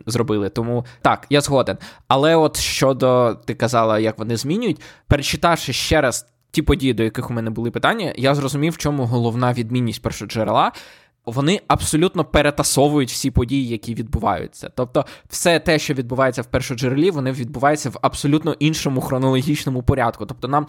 зробили. 0.06 0.48
Тому 0.48 0.84
так, 1.02 1.26
я 1.30 1.40
згоден. 1.40 1.78
Але 2.08 2.36
от 2.36 2.56
щодо 2.56 3.34
ти 3.44 3.54
казала, 3.54 3.98
як 3.98 4.18
вони 4.18 4.36
змінюють, 4.36 4.80
перечитавши 5.06 5.72
ще 5.72 6.00
раз 6.00 6.26
ті 6.50 6.62
події, 6.62 6.94
до 6.94 7.02
яких 7.02 7.30
у 7.30 7.32
мене 7.32 7.50
були 7.50 7.70
питання, 7.70 8.12
я 8.16 8.34
зрозумів, 8.34 8.72
в 8.72 8.76
чому 8.76 9.04
головна 9.04 9.52
відмінність 9.52 10.02
першоджерела 10.02 10.72
вони 11.26 11.60
абсолютно 11.68 12.24
перетасовують 12.24 13.10
всі 13.10 13.30
події, 13.30 13.68
які 13.68 13.94
відбуваються. 13.94 14.70
Тобто, 14.76 15.06
все 15.28 15.60
те, 15.60 15.78
що 15.78 15.94
відбувається 15.94 16.42
в 16.42 16.46
першоджерелі, 16.46 17.10
вони 17.10 17.32
відбуваються 17.32 17.90
в 17.90 17.98
абсолютно 18.02 18.52
іншому 18.58 19.00
хронологічному 19.00 19.82
порядку. 19.82 20.26
Тобто, 20.26 20.48
нам 20.48 20.66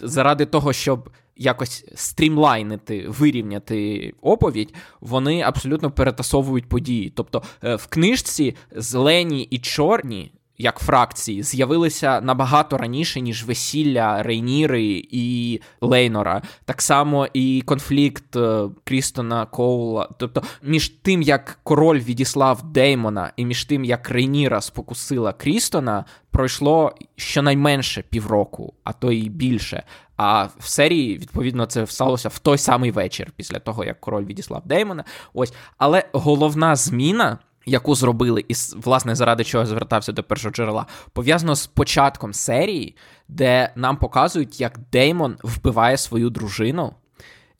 заради 0.00 0.46
того, 0.46 0.72
щоб 0.72 1.10
якось 1.36 1.84
стрімлайнити, 1.94 3.08
вирівняти 3.08 4.12
оповідь, 4.20 4.74
вони 5.00 5.42
абсолютно 5.42 5.90
перетасовують 5.90 6.68
події. 6.68 7.12
Тобто, 7.16 7.42
е, 7.64 7.74
в 7.74 7.86
книжці 7.86 8.56
зелені 8.76 9.42
і 9.42 9.58
чорні 9.58 10.32
як 10.62 10.78
фракції 10.78 11.42
з'явилися 11.42 12.20
набагато 12.20 12.78
раніше, 12.78 13.20
ніж 13.20 13.44
весілля 13.44 14.22
Рейніри 14.22 15.02
і 15.10 15.60
Лейнора. 15.80 16.42
Так 16.64 16.82
само 16.82 17.28
і 17.32 17.62
конфлікт 17.66 18.36
е, 18.36 18.68
Крістона 18.84 19.46
Коула. 19.46 20.08
Тобто, 20.18 20.42
між 20.62 20.88
тим, 20.88 21.22
як 21.22 21.58
король 21.62 21.98
відіслав 21.98 22.62
Деймона, 22.62 23.32
і 23.36 23.44
між 23.44 23.64
тим, 23.64 23.84
як 23.84 24.10
Рейніра 24.10 24.60
спокусила 24.60 25.32
Крістона, 25.32 26.04
пройшло 26.30 26.94
щонайменше 27.16 28.02
півроку, 28.02 28.74
а 28.84 28.92
то 28.92 29.12
й 29.12 29.28
більше. 29.28 29.82
А 30.16 30.48
в 30.58 30.66
серії, 30.68 31.18
відповідно, 31.18 31.66
це 31.66 31.86
сталося 31.86 32.28
в 32.28 32.38
той 32.38 32.58
самий 32.58 32.90
вечір, 32.90 33.32
після 33.36 33.58
того, 33.58 33.84
як 33.84 34.00
король 34.00 34.24
відіслав 34.24 34.62
Деймона. 34.64 35.04
Ось, 35.34 35.54
але 35.78 36.04
головна 36.12 36.76
зміна 36.76 37.38
яку 37.66 37.94
зробили, 37.94 38.44
і 38.48 38.54
власне 38.76 39.14
заради 39.14 39.44
чого 39.44 39.66
звертався 39.66 40.12
до 40.12 40.22
першого 40.22 40.52
джерела, 40.52 40.86
пов'язано 41.12 41.54
з 41.54 41.66
початком 41.66 42.34
серії, 42.34 42.96
де 43.28 43.72
нам 43.76 43.96
показують, 43.96 44.60
як 44.60 44.78
Деймон 44.92 45.36
вбиває 45.42 45.96
свою 45.96 46.30
дружину. 46.30 46.94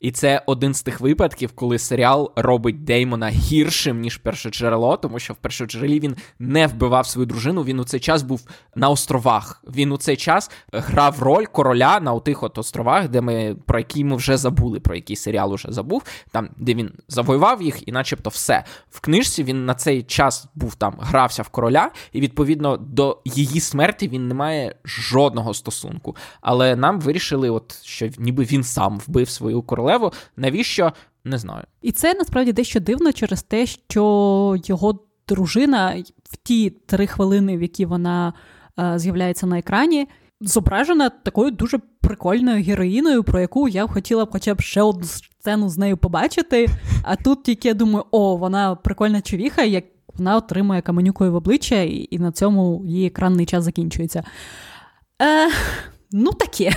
І 0.03 0.11
це 0.11 0.41
один 0.45 0.73
з 0.73 0.83
тих 0.83 1.01
випадків, 1.01 1.51
коли 1.55 1.79
серіал 1.79 2.31
робить 2.35 2.83
Деймона 2.83 3.29
гіршим, 3.29 3.99
ніж 3.99 4.17
перше 4.17 4.49
джерело, 4.49 4.97
тому 4.97 5.19
що 5.19 5.33
в 5.33 5.37
першоджерелі 5.37 5.99
він 5.99 6.15
не 6.39 6.67
вбивав 6.67 7.07
свою 7.07 7.25
дружину. 7.25 7.63
Він 7.63 7.79
у 7.79 7.83
цей 7.83 7.99
час 7.99 8.23
був 8.23 8.41
на 8.75 8.89
островах. 8.89 9.63
Він 9.75 9.91
у 9.91 9.97
цей 9.97 10.17
час 10.17 10.51
грав 10.73 11.23
роль 11.23 11.45
короля 11.45 11.99
на 11.99 12.19
тих 12.19 12.43
от 12.43 12.57
островах, 12.57 13.09
де 13.09 13.21
ми 13.21 13.55
про 13.65 13.79
які 13.79 14.03
ми 14.03 14.15
вже 14.15 14.37
забули, 14.37 14.79
про 14.79 14.95
який 14.95 15.15
серіал 15.15 15.53
уже 15.53 15.71
забув, 15.71 16.03
там 16.31 16.49
де 16.57 16.73
він 16.73 16.91
завоював 17.07 17.61
їх, 17.61 17.87
і 17.87 17.91
начебто 17.91 18.29
все. 18.29 18.63
В 18.89 18.99
книжці 18.99 19.43
він 19.43 19.65
на 19.65 19.73
цей 19.73 20.03
час 20.03 20.47
був 20.55 20.75
там, 20.75 20.95
грався 20.99 21.41
в 21.41 21.49
короля, 21.49 21.91
і 22.13 22.21
відповідно 22.21 22.77
до 22.77 23.21
її 23.25 23.59
смерті 23.59 24.07
він 24.07 24.27
не 24.27 24.33
має 24.33 24.75
жодного 24.85 25.53
стосунку. 25.53 26.15
Але 26.41 26.75
нам 26.75 26.99
вирішили, 26.99 27.49
от 27.49 27.83
що 27.83 28.09
ніби 28.17 28.43
він 28.43 28.63
сам 28.63 28.99
вбив 29.07 29.29
свою 29.29 29.61
королеву 29.61 29.92
королеву. 29.93 30.13
Навіщо? 30.37 30.93
Не 31.25 31.37
знаю. 31.37 31.63
І 31.81 31.91
це 31.91 32.13
насправді 32.13 32.53
дещо 32.53 32.79
дивно 32.79 33.13
через 33.13 33.43
те, 33.43 33.65
що 33.65 34.55
його 34.65 34.99
дружина 35.27 36.03
в 36.23 36.37
ті 36.43 36.69
три 36.69 37.07
хвилини, 37.07 37.57
в 37.57 37.61
які 37.61 37.85
вона 37.85 38.33
е, 38.79 38.99
з'являється 38.99 39.47
на 39.47 39.59
екрані, 39.59 40.07
зображена 40.41 41.09
такою 41.09 41.51
дуже 41.51 41.79
прикольною 42.01 42.63
героїною, 42.63 43.23
про 43.23 43.39
яку 43.39 43.67
я 43.67 43.87
хотіла 43.87 44.25
б 44.25 44.31
хоча 44.31 44.55
б 44.55 44.61
ще 44.61 44.81
одну 44.81 45.03
сцену 45.03 45.69
з 45.69 45.77
нею 45.77 45.97
побачити. 45.97 46.67
А 47.03 47.15
тут 47.15 47.43
тільки 47.43 47.67
я 47.67 47.73
думаю, 47.73 48.05
о, 48.11 48.37
вона 48.37 48.75
прикольна 48.75 49.21
човіха, 49.21 49.63
як 49.63 49.83
вона 50.17 50.37
отримує 50.37 50.81
каменюкою 50.81 51.31
в 51.31 51.35
обличчя, 51.35 51.81
і, 51.81 52.07
і 52.11 52.19
на 52.19 52.31
цьому 52.31 52.83
її 52.85 53.07
екранний 53.07 53.45
час 53.45 53.63
закінчується. 53.63 54.23
Е, 55.21 55.49
Ну, 56.15 56.31
таке. 56.31 56.71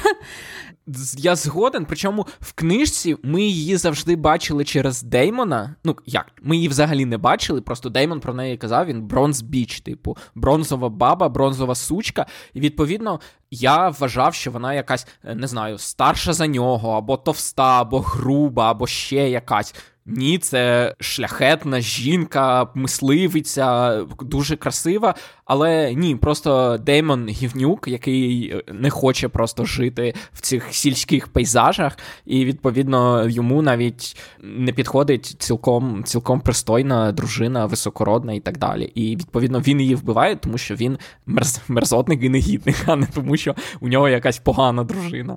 Я 1.17 1.37
згоден, 1.37 1.85
причому 1.85 2.27
в 2.41 2.53
книжці 2.53 3.17
ми 3.23 3.43
її 3.43 3.77
завжди 3.77 4.17
бачили 4.17 4.65
через 4.65 5.03
Деймона. 5.03 5.75
Ну, 5.85 5.97
як, 6.07 6.27
ми 6.43 6.57
її 6.57 6.69
взагалі 6.69 7.05
не 7.05 7.19
бачили, 7.19 7.61
просто 7.61 7.89
Деймон 7.89 8.21
про 8.21 8.35
неї 8.35 8.57
казав, 8.57 8.87
він 8.87 9.03
бронз 9.03 9.43
біч, 9.43 9.81
типу, 9.81 10.17
бронзова 10.35 10.89
баба, 10.89 11.29
бронзова 11.29 11.75
сучка. 11.75 12.27
І 12.55 12.61
відповідно, 12.61 13.21
я 13.51 13.89
вважав, 13.89 14.35
що 14.35 14.51
вона 14.51 14.75
якась, 14.75 15.07
е, 15.25 15.35
не 15.35 15.47
знаю, 15.47 15.79
старша 15.79 16.33
за 16.33 16.47
нього, 16.47 16.91
або 16.91 17.17
товста, 17.17 17.81
або 17.81 18.01
груба, 18.01 18.71
або 18.71 18.87
ще 18.87 19.31
якась. 19.31 19.75
Ні, 20.09 20.39
це 20.39 20.95
шляхетна 21.01 21.81
жінка, 21.81 22.69
мисливиця, 22.75 24.01
дуже 24.21 24.57
красива. 24.57 25.15
Але 25.45 25.95
ні, 25.95 26.17
просто 26.17 26.79
Деймон 26.79 27.29
Гівнюк, 27.29 27.89
який 27.89 28.55
не 28.73 28.91
хоче 28.91 29.29
просто 29.29 29.65
жити 29.65 30.15
в 30.33 30.41
цих 30.41 30.75
сільських 30.75 31.29
пейзажах, 31.29 31.99
і 32.27 32.45
відповідно 32.45 33.29
йому 33.29 33.63
навіть 33.63 34.17
не 34.43 34.73
підходить 34.73 35.27
цілком 35.27 36.05
цілком 36.05 36.41
пристойна 36.41 37.13
дружина, 37.13 37.67
високородна 37.67 38.33
і 38.33 38.41
так 38.41 38.59
далі. 38.59 38.85
І 38.85 39.17
відповідно 39.17 39.61
він 39.61 39.81
її 39.81 39.95
вбиває, 39.95 40.37
тому 40.37 40.59
що 40.59 40.75
він 40.75 40.99
мерз, 41.27 41.61
мерзотник 41.69 42.25
і 42.25 42.29
негідник, 42.29 42.77
а 42.87 42.97
не 42.97 43.07
тому, 43.07 43.37
що 43.37 43.55
у 43.81 43.89
нього 43.89 44.09
якась 44.09 44.39
погана 44.39 44.85
дружина. 44.85 45.37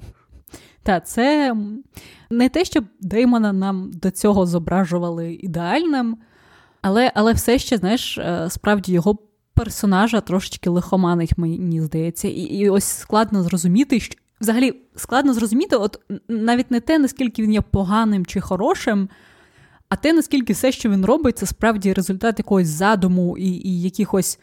Так, 0.90 1.08
це 1.08 1.56
не 2.30 2.50
те, 2.50 2.66
щоб 2.66 2.86
Деймона 3.02 3.54
нам 3.54 3.92
до 3.94 4.12
цього 4.12 4.46
зображували 4.46 5.34
ідеальним, 5.34 6.18
але 6.82 7.12
але 7.16 7.34
все 7.34 7.60
ще, 7.60 7.78
знаєш, 7.78 8.18
е, 8.18 8.48
справді 8.50 8.94
його 8.94 9.18
персонажа 9.54 10.22
трошечки 10.22 10.70
лихоманить, 10.70 11.38
мені 11.38 11.82
здається, 11.82 12.28
і 12.28 12.42
і 12.42 12.70
ось 12.70 12.86
складно 12.86 13.44
зрозуміти, 13.44 14.00
що 14.00 14.16
взагалі 14.42 14.74
складно 14.96 15.34
зрозуміти, 15.34 15.76
от 15.76 16.00
навіть 16.28 16.72
не 16.72 16.80
те, 16.80 17.00
наскільки 17.00 17.44
він 17.44 17.54
є 17.54 17.62
поганим 17.62 18.26
чи 18.26 18.42
хорошим, 18.42 19.10
а 19.90 19.96
те, 19.96 20.14
наскільки 20.14 20.54
все, 20.54 20.72
що 20.72 20.90
він 20.90 21.06
робить, 21.06 21.38
це 21.38 21.46
справді 21.46 21.94
результат 21.94 22.40
якогось 22.40 22.68
задуму 22.68 23.38
і, 23.38 23.50
і 23.50 23.82
якихось. 23.82 24.40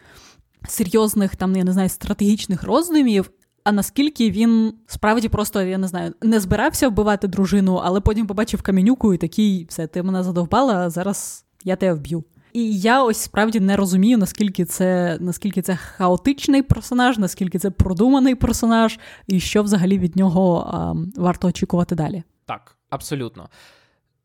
Серйозних 0.69 1.37
там, 1.37 1.57
я 1.57 1.65
не 1.65 1.73
знаю, 1.73 1.89
стратегічних 1.89 2.63
роздумів, 2.63 3.31
а 3.67 3.73
наскільки 3.73 4.31
він 4.31 4.75
справді 4.87 5.29
просто, 5.29 5.63
я 5.63 5.79
не 5.79 5.89
знаю, 5.89 6.15
не 6.23 6.41
збирався 6.41 6.89
вбивати 6.89 7.29
дружину, 7.29 7.81
але 7.85 8.01
потім 8.01 8.27
побачив 8.27 8.63
камінюку 8.63 9.15
і 9.15 9.19
такий, 9.19 9.67
все, 9.69 9.87
ти 9.87 10.03
мене 10.03 10.23
задовбала, 10.23 10.75
а 10.75 10.91
зараз 10.91 11.45
я 11.65 11.77
тебе 11.77 11.95
вб'ю. 11.95 12.25
І 12.53 12.79
я 12.79 13.03
ось 13.03 13.19
справді 13.19 13.61
не 13.61 13.77
розумію, 13.77 14.19
наскільки 14.19 14.65
це 14.65 15.19
наскільки 15.21 15.63
це 15.63 15.77
хаотичний 15.77 16.63
персонаж, 16.63 17.19
наскільки 17.19 17.59
це 17.59 17.71
продуманий 17.71 18.35
персонаж, 18.35 18.99
і 19.27 19.41
що 19.41 19.63
взагалі 19.63 19.99
від 19.99 20.17
нього 20.17 20.71
а, 20.71 20.95
варто 21.21 21.49
очікувати 21.49 21.95
далі. 21.95 22.23
Так, 22.45 22.77
абсолютно. 22.91 23.49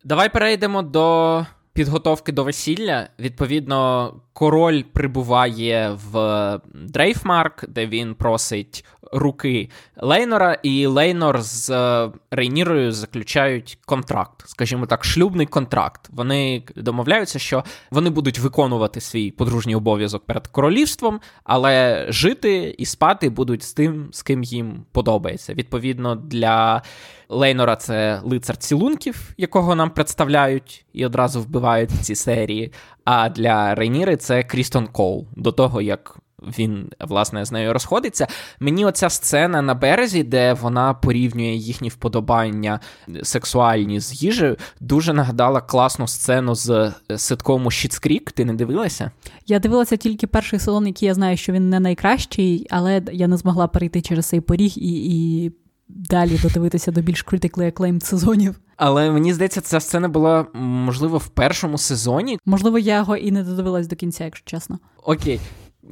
Давай 0.03 0.33
перейдемо 0.33 0.81
до 0.81 1.45
підготовки 1.73 2.31
до 2.31 2.43
весілля. 2.43 3.07
Відповідно, 3.19 4.13
король 4.33 4.83
прибуває 4.83 5.97
в 6.11 6.59
Дріфтмарк, 6.73 7.69
де 7.69 7.87
він 7.87 8.15
просить 8.15 8.85
руки 9.11 9.69
Лейнора, 9.97 10.57
і 10.63 10.85
Лейнор 10.85 11.41
з 11.41 11.69
е, 11.69 12.11
Рейнірою 12.31 12.91
заключають 12.91 13.77
контракт, 13.85 14.43
скажімо 14.45 14.85
так, 14.85 15.05
шлюбний 15.05 15.45
контракт. 15.45 16.09
Вони 16.13 16.63
домовляються, 16.75 17.39
що 17.39 17.63
вони 17.91 18.09
будуть 18.09 18.39
виконувати 18.39 19.01
свій 19.01 19.31
подружній 19.31 19.75
обов'язок 19.75 20.25
перед 20.25 20.47
королівством, 20.47 21.19
але 21.43 22.05
жити 22.09 22.75
і 22.77 22.85
спати 22.85 23.29
будуть 23.29 23.63
з 23.63 23.73
тим, 23.73 24.09
з 24.11 24.23
ким 24.23 24.43
їм 24.43 24.85
подобається. 24.91 25.53
Відповідно, 25.53 26.15
для 26.15 26.81
Лейнора 27.29 27.75
це 27.75 28.21
лицар 28.23 28.57
цілунків, 28.57 29.33
якого 29.37 29.75
нам 29.75 29.89
представляють 29.89 30.85
і 30.93 31.05
одразу 31.05 31.41
вбивають 31.41 31.91
в 31.91 32.01
цій 32.01 32.15
серії. 32.15 32.73
А 33.03 33.29
для 33.29 33.75
Рейніри 33.75 34.17
це 34.17 34.43
Крістон 34.43 34.87
Коул. 34.87 35.27
До 35.35 35.51
того 35.51 35.81
як 35.81 36.17
він 36.41 36.89
власне 36.99 37.45
з 37.45 37.51
нею 37.51 37.73
розходиться. 37.73 38.27
Мені 38.59 38.85
оця 38.85 39.09
сцена 39.09 39.61
на 39.61 39.73
березі, 39.73 40.23
де 40.23 40.53
вона 40.53 40.93
порівнює 40.93 41.53
їхні 41.55 41.89
вподобання 41.89 42.79
сексуальні 43.23 43.99
з 43.99 44.23
їжею, 44.23 44.57
дуже 44.79 45.13
нагадала 45.13 45.61
класну 45.61 46.07
сцену 46.07 46.55
з 46.55 46.93
ситкому 47.17 47.69
Schitt's 47.69 48.07
Creek. 48.07 48.31
Ти 48.31 48.45
не 48.45 48.53
дивилася? 48.53 49.11
Я 49.47 49.59
дивилася 49.59 49.97
тільки 49.97 50.27
перший 50.27 50.59
сезон, 50.59 50.87
який 50.87 51.07
я 51.07 51.13
знаю, 51.13 51.37
що 51.37 51.51
він 51.51 51.69
не 51.69 51.79
найкращий, 51.79 52.67
але 52.69 53.01
я 53.11 53.27
не 53.27 53.37
змогла 53.37 53.67
перейти 53.67 54.01
через 54.01 54.25
цей 54.25 54.41
поріг 54.41 54.73
і. 54.75 55.45
і... 55.45 55.51
Далі 55.93 56.37
додивитися 56.43 56.91
до 56.91 57.01
більш 57.01 57.25
critically 57.25 57.71
acclaimed 57.71 58.03
сезонів. 58.03 58.59
Але 58.77 59.11
мені 59.11 59.33
здається, 59.33 59.61
ця 59.61 59.79
сцена 59.79 60.07
була 60.07 60.45
можливо 60.53 61.17
в 61.17 61.27
першому 61.27 61.77
сезоні. 61.77 62.39
Можливо, 62.45 62.79
я 62.79 62.97
його 62.97 63.15
і 63.17 63.31
не 63.31 63.43
додивилась 63.43 63.87
до 63.87 63.95
кінця, 63.95 64.23
якщо 64.25 64.45
чесно. 64.45 64.79
Окей. 65.03 65.39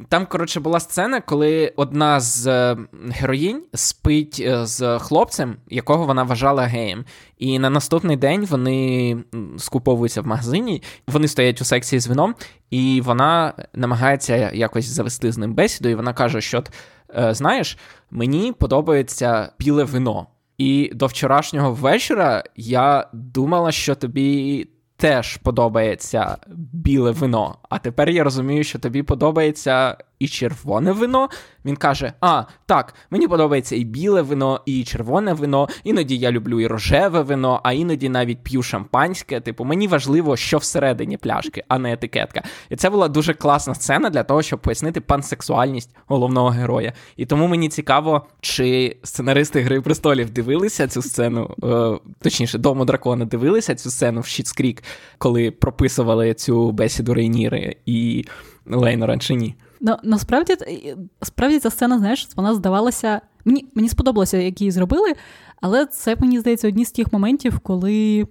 Там, 0.09 0.25
коротше, 0.25 0.59
була 0.59 0.79
сцена, 0.79 1.21
коли 1.21 1.73
одна 1.75 2.19
з 2.19 2.47
е, 2.47 2.77
героїнь 3.09 3.63
спить 3.73 4.41
е, 4.45 4.65
з 4.65 4.99
хлопцем, 4.99 5.55
якого 5.69 6.05
вона 6.05 6.23
вважала 6.23 6.63
геєм. 6.63 7.05
І 7.37 7.59
на 7.59 7.69
наступний 7.69 8.17
день 8.17 8.45
вони 8.45 9.17
скуповуються 9.57 10.21
в 10.21 10.27
магазині, 10.27 10.83
вони 11.07 11.27
стоять 11.27 11.61
у 11.61 11.65
секції 11.65 11.99
з 11.99 12.07
вином, 12.07 12.35
і 12.69 13.01
вона 13.05 13.53
намагається 13.73 14.51
якось 14.51 14.85
завести 14.85 15.31
з 15.31 15.37
ним 15.37 15.53
бесіду, 15.53 15.89
і 15.89 15.95
вона 15.95 16.13
каже, 16.13 16.41
що 16.41 16.63
е, 17.17 17.33
знаєш, 17.33 17.77
мені 18.11 18.53
подобається 18.53 19.51
біле 19.59 19.83
вино. 19.83 20.27
І 20.57 20.91
до 20.93 21.05
вчорашнього 21.05 21.73
вечора 21.73 22.43
я 22.55 23.07
думала, 23.13 23.71
що 23.71 23.95
тобі 23.95 24.67
теж 24.99 25.37
подобається 25.37 26.37
біле 26.73 27.11
вино. 27.11 27.57
А 27.69 27.79
тепер 27.79 28.09
я 28.09 28.23
розумію, 28.23 28.63
що 28.63 28.79
тобі 28.79 29.03
подобається 29.03 29.97
і 30.19 30.27
червоне 30.27 30.91
вино. 30.91 31.29
Він 31.65 31.75
каже: 31.75 32.13
А, 32.21 32.43
так, 32.65 32.93
мені 33.09 33.27
подобається 33.27 33.75
і 33.75 33.83
біле 33.83 34.21
вино, 34.21 34.61
і 34.65 34.83
червоне 34.83 35.33
вино. 35.33 35.67
Іноді 35.83 36.17
я 36.17 36.31
люблю 36.31 36.59
і 36.59 36.67
рожеве 36.67 37.21
вино, 37.21 37.59
а 37.63 37.73
іноді 37.73 38.09
навіть 38.09 38.43
п'ю 38.43 38.63
шампанське. 38.63 39.39
Типу, 39.39 39.63
мені 39.63 39.87
важливо, 39.87 40.37
що 40.37 40.57
всередині 40.57 41.17
пляшки, 41.17 41.63
а 41.67 41.79
не 41.79 41.93
етикетка. 41.93 42.43
І 42.69 42.75
це 42.75 42.89
була 42.89 43.07
дуже 43.07 43.33
класна 43.33 43.75
сцена 43.75 44.09
для 44.09 44.23
того, 44.23 44.41
щоб 44.41 44.59
пояснити 44.59 45.01
пансексуальність 45.01 45.95
головного 46.07 46.49
героя. 46.49 46.93
І 47.17 47.25
тому 47.25 47.47
мені 47.47 47.69
цікаво, 47.69 48.27
чи 48.41 48.97
сценаристи 49.03 49.61
Гри 49.61 49.81
престолів 49.81 50.29
дивилися 50.29 50.87
цю 50.87 51.01
сцену, 51.01 51.55
е, 51.63 52.11
точніше, 52.21 52.57
дому 52.57 52.85
дракона 52.85 53.25
дивилися 53.25 53.75
цю 53.75 53.89
сцену 53.89 54.21
в 54.21 54.25
Щіцкрік, 54.25 54.83
коли 55.17 55.51
прописували 55.51 56.33
цю 56.33 56.71
бесіду 56.71 57.13
Рейніри 57.13 57.75
і 57.85 58.25
Лейнора 58.65 59.17
чи 59.17 59.33
ні. 59.33 59.55
Ну, 59.81 59.97
насправді 60.03 60.55
справді 61.21 61.59
ця 61.59 61.69
сцена, 61.69 61.97
знаєш, 61.97 62.29
вона 62.35 62.55
здавалася. 62.55 63.21
Мені 63.45 63.65
мені 63.75 63.89
сподобалося, 63.89 64.37
як 64.37 64.61
її 64.61 64.71
зробили, 64.71 65.13
але 65.61 65.85
це, 65.85 66.15
мені 66.19 66.39
здається, 66.39 66.67
одні 66.67 66.85
з 66.85 66.91
тих 66.91 67.13
моментів, 67.13 67.59
коли. 67.59 68.27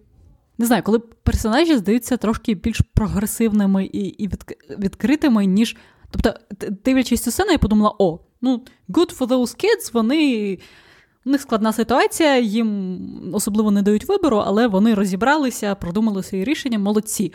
Не 0.61 0.67
знаю, 0.67 0.83
коли 0.83 0.99
персонажі 0.99 1.77
здаються 1.77 2.17
трошки 2.17 2.55
більш 2.55 2.81
прогресивними 2.95 3.85
і 3.85 4.07
і 4.07 4.31
відкритими, 4.79 5.47
ніж. 5.47 5.77
Тобто, 6.11 6.35
дивлячись 6.85 7.23
цю 7.23 7.31
сцену, 7.31 7.51
я 7.53 7.59
подумала: 7.59 7.95
о, 7.99 8.21
ну, 8.41 8.65
good 8.89 9.19
for 9.19 9.27
those 9.27 9.65
kids, 9.65 9.93
вони. 9.93 10.59
У 11.27 11.31
них 11.31 11.41
складна 11.41 11.73
ситуація, 11.73 12.39
їм 12.39 13.31
особливо 13.35 13.71
не 13.71 13.83
дають 13.83 14.09
вибору, 14.09 14.37
але 14.37 14.67
вони 14.67 14.95
розібралися, 14.95 15.75
продумали 15.75 16.23
свої 16.23 16.45
рішення, 16.45 16.79
молодці. 16.79 17.33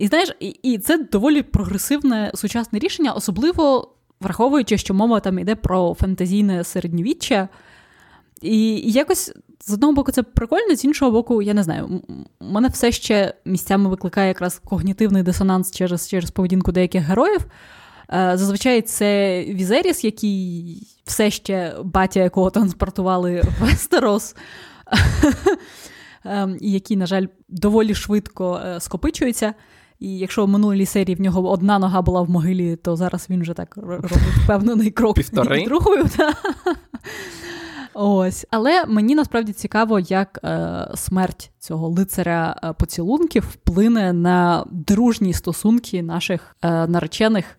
І 0.00 0.06
знаєш, 0.06 0.32
і, 0.40 0.48
і 0.48 0.78
це 0.78 0.98
доволі 0.98 1.42
прогресивне 1.42 2.30
сучасне 2.34 2.78
рішення, 2.78 3.12
особливо 3.12 3.88
враховуючи, 4.20 4.78
що 4.78 4.94
мова 4.94 5.20
там 5.20 5.38
йде 5.38 5.54
про 5.54 5.94
фантазійне 5.94 6.64
середньовіччя. 6.64 7.48
І, 8.42 8.70
і 8.70 8.92
якось 8.92 9.32
з 9.60 9.72
одного 9.72 9.92
боку 9.92 10.12
це 10.12 10.22
прикольно, 10.22 10.74
з 10.74 10.84
іншого 10.84 11.10
боку, 11.10 11.42
я 11.42 11.54
не 11.54 11.62
знаю, 11.62 12.02
мене 12.40 12.68
все 12.68 12.92
ще 12.92 13.34
місцями 13.44 13.90
викликає 13.90 14.28
якраз 14.28 14.62
когнітивний 14.64 15.22
дисонанс 15.22 15.70
через 15.70 16.08
через 16.08 16.30
поведінку 16.30 16.72
деяких 16.72 17.02
героїв. 17.02 17.46
Е, 18.12 18.32
зазвичай 18.34 18.82
це 18.82 19.40
Візеріс, 19.44 20.04
який 20.04 20.82
все 21.04 21.30
ще 21.30 21.76
батя, 21.84 22.20
якого 22.20 22.50
транспортували 22.50 23.40
в 23.40 23.64
Вестерос, 23.64 24.36
ем, 26.24 26.56
і 26.60 26.72
який, 26.72 26.96
на 26.96 27.06
жаль, 27.06 27.26
доволі 27.48 27.94
швидко 27.94 28.60
е, 28.66 28.80
скопичується. 28.80 29.54
І 30.00 30.18
якщо 30.18 30.44
в 30.44 30.48
минулій 30.48 30.86
серії 30.86 31.14
в 31.14 31.20
нього 31.20 31.50
одна 31.50 31.78
нога 31.78 32.02
була 32.02 32.22
в 32.22 32.30
могилі, 32.30 32.76
то 32.76 32.96
зараз 32.96 33.26
він 33.30 33.40
вже 33.40 33.54
так 33.54 33.76
робить 33.76 34.12
впевнений 34.44 34.90
крок 34.90 35.16
Півтори? 35.16 35.64
другою. 35.64 36.06
Ось, 37.94 38.46
але 38.50 38.84
мені 38.86 39.14
насправді 39.14 39.52
цікаво, 39.52 39.98
як 39.98 40.40
е, 40.44 40.88
смерть 40.94 41.50
цього 41.58 41.88
лицаря 41.88 42.60
е, 42.64 42.72
поцілунків 42.72 43.46
вплине 43.52 44.12
на 44.12 44.64
дружні 44.70 45.32
стосунки 45.32 46.02
наших 46.02 46.56
е, 46.62 46.86
наречених, 46.86 47.58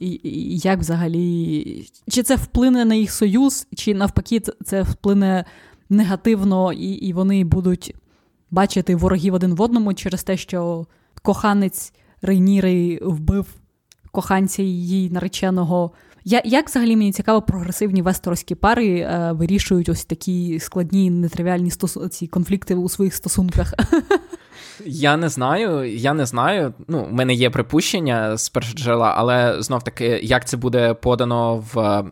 і, 0.00 0.20
і 0.22 0.58
як 0.58 0.78
взагалі 0.78 1.86
чи 2.08 2.22
це 2.22 2.36
вплине 2.36 2.84
на 2.84 2.94
їх 2.94 3.12
союз, 3.12 3.66
чи 3.76 3.94
навпаки, 3.94 4.40
це 4.64 4.82
вплине 4.82 5.44
негативно, 5.88 6.72
і, 6.72 6.86
і 6.86 7.12
вони 7.12 7.44
будуть 7.44 7.94
бачити 8.50 8.96
ворогів 8.96 9.34
один 9.34 9.54
в 9.54 9.62
одному 9.62 9.94
через 9.94 10.22
те, 10.22 10.36
що 10.36 10.86
коханець 11.18 11.92
Рейніри 12.22 12.98
вбив 13.02 13.46
коханця 14.10 14.62
її 14.62 15.10
нареченого. 15.10 15.90
Я, 16.24 16.42
Як 16.44 16.68
взагалі 16.68 16.96
мені 16.96 17.12
цікаво, 17.12 17.42
прогресивні 17.42 18.02
вестерські 18.02 18.54
пари 18.54 18.98
е, 18.98 19.32
вирішують 19.32 19.88
ось 19.88 20.04
такі 20.04 20.60
складні, 20.60 21.10
нетривіальні 21.10 21.70
стосу... 21.70 22.08
ці 22.08 22.26
конфлікти 22.26 22.74
у 22.74 22.88
своїх 22.88 23.14
стосунках? 23.14 23.74
Я 24.84 25.16
не 25.16 25.28
знаю, 25.28 25.96
я 25.96 26.14
не 26.14 26.26
знаю. 26.26 26.74
Ну, 26.88 27.04
в 27.04 27.12
мене 27.12 27.34
є 27.34 27.50
припущення 27.50 28.36
з 28.36 28.48
першоджерела, 28.48 29.14
але 29.16 29.62
знов 29.62 29.82
таки, 29.82 30.20
як 30.22 30.48
це 30.48 30.56
буде 30.56 30.94
подано 30.94 31.64
в 31.74 32.04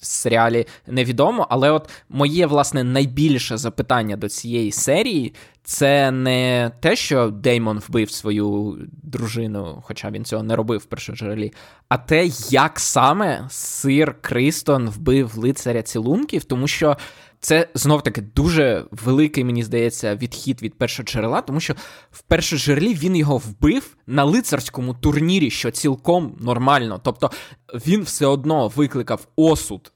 серіалі, 0.00 0.66
невідомо. 0.86 1.46
Але 1.50 1.70
от 1.70 1.90
моє 2.08 2.46
власне 2.46 2.84
найбільше 2.84 3.56
запитання 3.56 4.16
до 4.16 4.28
цієї 4.28 4.72
серії 4.72 5.34
це 5.64 6.10
не 6.10 6.70
те, 6.80 6.96
що 6.96 7.30
Деймон 7.30 7.78
вбив 7.88 8.10
свою 8.10 8.78
дружину, 9.02 9.82
хоча 9.82 10.10
він 10.10 10.24
цього 10.24 10.42
не 10.42 10.56
робив 10.56 10.80
в 10.80 10.84
першоджерелі, 10.84 11.52
а 11.88 11.98
те, 11.98 12.26
як 12.50 12.80
саме 12.80 13.46
сир 13.50 14.16
Кристон 14.20 14.88
вбив 14.88 15.38
лицаря 15.38 15.82
цілунків, 15.82 16.44
тому 16.44 16.68
що. 16.68 16.96
Це 17.40 17.68
знов 17.74 18.02
таки 18.02 18.20
дуже 18.20 18.84
великий, 18.90 19.44
мені 19.44 19.62
здається, 19.62 20.16
відхід 20.16 20.62
від 20.62 20.78
першого 20.78 21.06
джерела, 21.06 21.40
тому 21.40 21.60
що 21.60 21.74
в 22.10 22.22
першоджерелі 22.22 22.94
він 22.94 23.16
його 23.16 23.38
вбив 23.38 23.96
на 24.06 24.24
лицарському 24.24 24.94
турнірі, 24.94 25.50
що 25.50 25.70
цілком 25.70 26.36
нормально. 26.40 27.00
Тобто 27.04 27.30
він 27.74 28.02
все 28.02 28.26
одно 28.26 28.68
викликав 28.68 29.28
осуд 29.36 29.92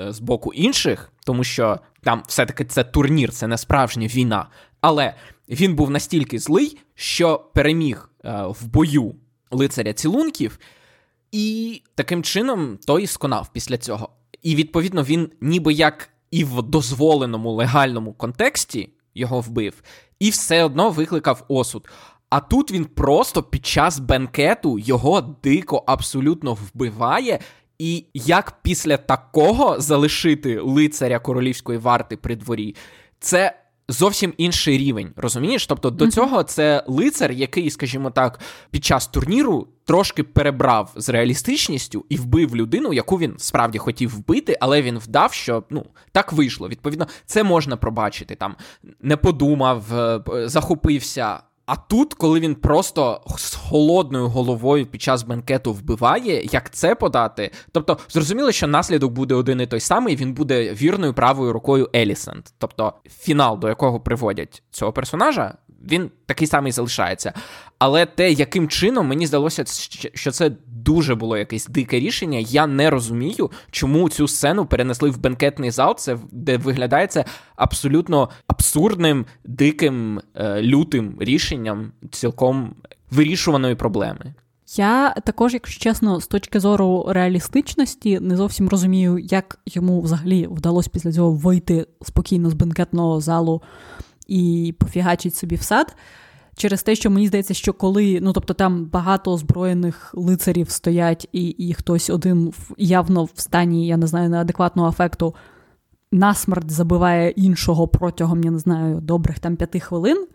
е, 0.00 0.12
з 0.12 0.20
боку 0.20 0.52
інших, 0.52 1.12
тому 1.26 1.44
що 1.44 1.80
там 2.02 2.22
все-таки 2.26 2.64
це 2.64 2.84
турнір, 2.84 3.32
це 3.32 3.46
не 3.46 3.58
справжня 3.58 4.06
війна. 4.06 4.48
Але 4.80 5.14
він 5.48 5.74
був 5.74 5.90
настільки 5.90 6.38
злий, 6.38 6.78
що 6.94 7.50
переміг 7.54 8.10
е, 8.24 8.42
в 8.60 8.66
бою 8.66 9.14
лицаря 9.50 9.92
цілунків, 9.92 10.58
і 11.32 11.82
таким 11.94 12.22
чином 12.22 12.78
той 12.86 13.06
сконав 13.06 13.48
після 13.52 13.78
цього. 13.78 14.08
І 14.42 14.54
відповідно 14.54 15.02
він, 15.02 15.30
ніби 15.40 15.72
як 15.72 16.08
і 16.30 16.44
в 16.44 16.62
дозволеному 16.62 17.52
легальному 17.52 18.12
контексті 18.12 18.88
його 19.14 19.40
вбив, 19.40 19.82
і 20.18 20.30
все 20.30 20.64
одно 20.64 20.90
викликав 20.90 21.44
осуд. 21.48 21.88
А 22.30 22.40
тут 22.40 22.70
він 22.70 22.84
просто 22.84 23.42
під 23.42 23.66
час 23.66 23.98
бенкету 23.98 24.78
його 24.78 25.20
дико 25.20 25.84
абсолютно 25.86 26.54
вбиває. 26.54 27.38
І 27.78 28.04
як 28.14 28.58
після 28.62 28.96
такого 28.96 29.80
залишити 29.80 30.60
лицаря 30.60 31.18
королівської 31.18 31.78
варти 31.78 32.16
при 32.16 32.36
дворі, 32.36 32.76
це 33.20 33.58
зовсім 33.88 34.34
інший 34.36 34.78
рівень. 34.78 35.12
Розумієш? 35.16 35.66
Тобто 35.66 35.90
до 35.90 36.10
цього 36.10 36.42
це 36.42 36.84
лицар, 36.86 37.32
який, 37.32 37.70
скажімо 37.70 38.10
так, 38.10 38.40
під 38.70 38.84
час 38.84 39.06
турніру 39.06 39.66
трошки 39.84 40.22
перебрав 40.22 40.92
з 40.96 41.08
реалістичністю 41.08 42.04
і 42.08 42.16
вбив 42.16 42.56
людину, 42.56 42.92
яку 42.92 43.18
він 43.18 43.34
справді 43.38 43.78
хотів 43.78 44.16
вбити, 44.16 44.56
але 44.60 44.82
він 44.82 44.98
вдав, 44.98 45.32
що 45.32 45.62
ну 45.70 45.86
так 46.12 46.32
вийшло. 46.32 46.68
Відповідно, 46.68 47.06
це 47.26 47.42
можна 47.42 47.76
пробачити. 47.76 48.34
Там 48.34 48.56
не 49.00 49.16
подумав, 49.16 49.94
е, 49.94 50.20
захопився. 50.48 51.40
А 51.68 51.76
тут, 51.76 52.14
коли 52.14 52.40
він 52.40 52.54
просто 52.54 53.20
з 53.36 53.54
холодною 53.54 54.28
головою 54.28 54.86
під 54.86 55.02
час 55.02 55.22
бенкету 55.22 55.72
вбиває, 55.72 56.44
як 56.52 56.70
це 56.70 56.94
подати? 56.94 57.50
Тобто, 57.72 57.98
зрозуміло, 58.08 58.52
що 58.52 58.66
наслідок 58.66 59.12
буде 59.12 59.34
один 59.34 59.60
і 59.60 59.66
той 59.66 59.80
самий, 59.80 60.16
він 60.16 60.34
буде 60.34 60.72
вірною 60.72 61.14
правою 61.14 61.52
рукою 61.52 61.90
Елісент. 61.94 62.54
Тобто, 62.58 62.92
фінал, 63.10 63.58
до 63.58 63.68
якого 63.68 64.00
приводять 64.00 64.62
цього 64.70 64.92
персонажа, 64.92 65.54
він 65.90 66.10
такий 66.26 66.46
самий 66.46 66.72
залишається. 66.72 67.32
Але 67.78 68.06
те, 68.06 68.32
яким 68.32 68.68
чином 68.68 69.06
мені 69.06 69.26
здалося, 69.26 69.64
що 70.14 70.30
це 70.30 70.50
дуже 70.66 71.14
було 71.14 71.36
якесь 71.36 71.66
дике 71.66 72.00
рішення. 72.00 72.38
Я 72.38 72.66
не 72.66 72.90
розумію, 72.90 73.50
чому 73.70 74.08
цю 74.08 74.28
сцену 74.28 74.66
перенесли 74.66 75.10
в 75.10 75.18
бенкетний 75.18 75.70
зал, 75.70 75.96
це 75.96 76.18
де 76.32 76.56
виглядає 76.56 77.06
це 77.06 77.24
абсолютно 77.56 78.28
абсурдним, 78.46 79.26
диким, 79.44 80.20
е, 80.34 80.62
лютим 80.62 81.16
рішенням 81.20 81.92
цілком 82.10 82.74
вирішуваної 83.10 83.74
проблеми. 83.74 84.34
Я 84.76 85.10
також, 85.10 85.54
якщо 85.54 85.80
чесно, 85.80 86.20
з 86.20 86.26
точки 86.26 86.60
зору 86.60 87.06
реалістичності, 87.08 88.20
не 88.20 88.36
зовсім 88.36 88.68
розумію, 88.68 89.18
як 89.18 89.58
йому 89.66 90.00
взагалі 90.00 90.46
вдалося 90.50 90.90
після 90.92 91.12
цього 91.12 91.30
вийти 91.30 91.86
спокійно 92.02 92.50
з 92.50 92.54
бенкетного 92.54 93.20
залу 93.20 93.62
і 94.26 94.74
пофігачить 94.78 95.36
собі 95.36 95.56
в 95.56 95.62
сад. 95.62 95.96
Через 96.58 96.82
те, 96.82 96.94
що 96.94 97.10
мені 97.10 97.28
здається, 97.28 97.54
що 97.54 97.72
коли 97.72 98.18
ну 98.22 98.32
тобто 98.32 98.54
там 98.54 98.84
багато 98.84 99.32
озброєних 99.32 100.10
лицарів 100.14 100.70
стоять, 100.70 101.28
і 101.32 101.48
і 101.48 101.74
хтось 101.74 102.10
один 102.10 102.52
явно 102.78 103.24
в 103.24 103.30
стані, 103.34 103.86
я 103.86 103.96
не 103.96 104.06
знаю, 104.06 104.30
неадекватного 104.30 104.88
ефекту 104.88 105.34
насмерть 106.12 106.70
забиває 106.70 107.30
іншого 107.30 107.88
протягом, 107.88 108.44
я 108.44 108.50
не 108.50 108.58
знаю, 108.58 109.00
добрих 109.00 109.38
там 109.38 109.56
п'яти 109.56 109.80
хвилин. 109.80 110.26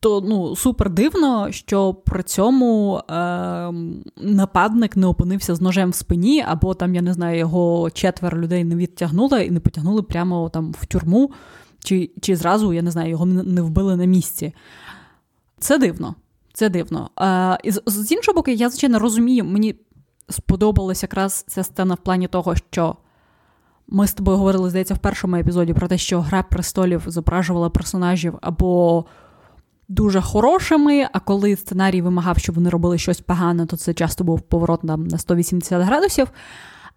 То 0.00 0.20
ну 0.20 0.56
супер 0.56 0.90
дивно, 0.90 1.52
що 1.52 1.94
при 1.94 2.22
цьому 2.22 3.00
е, 3.10 3.72
нападник 4.16 4.96
не 4.96 5.06
опинився 5.06 5.54
з 5.54 5.60
ножем 5.60 5.90
в 5.90 5.94
спині, 5.94 6.44
або 6.48 6.74
там, 6.74 6.94
я 6.94 7.02
не 7.02 7.12
знаю, 7.12 7.38
його 7.38 7.90
четверо 7.90 8.38
людей 8.38 8.64
не 8.64 8.76
відтягнули 8.76 9.44
і 9.44 9.50
не 9.50 9.60
потягнули 9.60 10.02
прямо 10.02 10.48
там 10.48 10.72
в 10.80 10.86
тюрму, 10.86 11.30
чи 11.84 12.10
чи 12.20 12.36
зразу, 12.36 12.72
я 12.72 12.82
не 12.82 12.90
знаю, 12.90 13.10
його 13.10 13.26
не 13.26 13.62
вбили 13.62 13.96
на 13.96 14.04
місці. 14.04 14.52
Це 15.60 15.78
дивно. 15.78 16.14
Це 16.52 16.68
дивно. 16.68 17.10
А, 17.16 17.58
і 17.64 17.70
з, 17.70 17.82
з 17.86 18.12
іншого 18.12 18.36
боку, 18.36 18.50
я, 18.50 18.68
звичайно, 18.70 18.98
розумію, 18.98 19.44
мені 19.44 19.74
сподобалася 20.28 21.04
якраз 21.04 21.44
ця 21.48 21.62
сцена 21.64 21.94
в 21.94 21.98
плані 21.98 22.28
того, 22.28 22.56
що 22.56 22.96
ми 23.88 24.06
з 24.06 24.14
тобою 24.14 24.38
говорили, 24.38 24.70
здається, 24.70 24.94
в 24.94 24.98
першому 24.98 25.36
епізоді 25.36 25.74
про 25.74 25.88
те, 25.88 25.98
що 25.98 26.20
Гра 26.20 26.42
престолів 26.42 27.02
зображувала 27.06 27.70
персонажів 27.70 28.38
або 28.40 29.04
дуже 29.88 30.20
хорошими, 30.20 31.08
а 31.12 31.20
коли 31.20 31.56
сценарій 31.56 32.02
вимагав, 32.02 32.38
щоб 32.38 32.54
вони 32.54 32.70
робили 32.70 32.98
щось 32.98 33.20
погане, 33.20 33.66
то 33.66 33.76
це 33.76 33.94
часто 33.94 34.24
був 34.24 34.40
поворот 34.40 34.80
там, 34.86 35.06
на 35.06 35.18
180 35.18 35.82
градусів. 35.82 36.30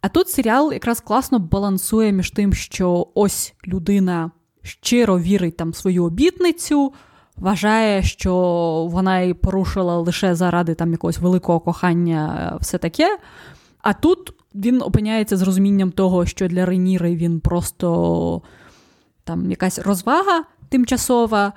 А 0.01 0.09
тут 0.09 0.29
серіал 0.29 0.73
якраз 0.73 0.99
класно 0.99 1.39
балансує 1.39 2.11
між 2.11 2.31
тим, 2.31 2.53
що 2.53 3.07
ось 3.13 3.53
людина 3.67 4.31
щиро 4.61 5.19
вірить 5.19 5.57
там 5.57 5.73
свою 5.73 6.05
обітницю 6.05 6.93
вважає, 7.37 8.03
що 8.03 8.33
вона 8.91 9.21
її 9.21 9.33
порушила 9.33 9.97
лише 9.97 10.35
заради 10.35 10.73
там 10.75 10.91
якогось 10.91 11.19
великого 11.19 11.59
кохання, 11.59 12.51
е, 12.53 12.57
все 12.61 12.77
таке. 12.77 13.17
А 13.81 13.93
тут 13.93 14.33
він 14.55 14.81
опиняється 14.81 15.37
з 15.37 15.41
розумінням 15.41 15.91
того, 15.91 16.25
що 16.25 16.47
для 16.47 16.65
Рейніри 16.65 17.15
він 17.15 17.39
просто 17.39 18.41
там 19.23 19.49
якась 19.51 19.79
розвага 19.79 20.43
тимчасова, 20.69 21.53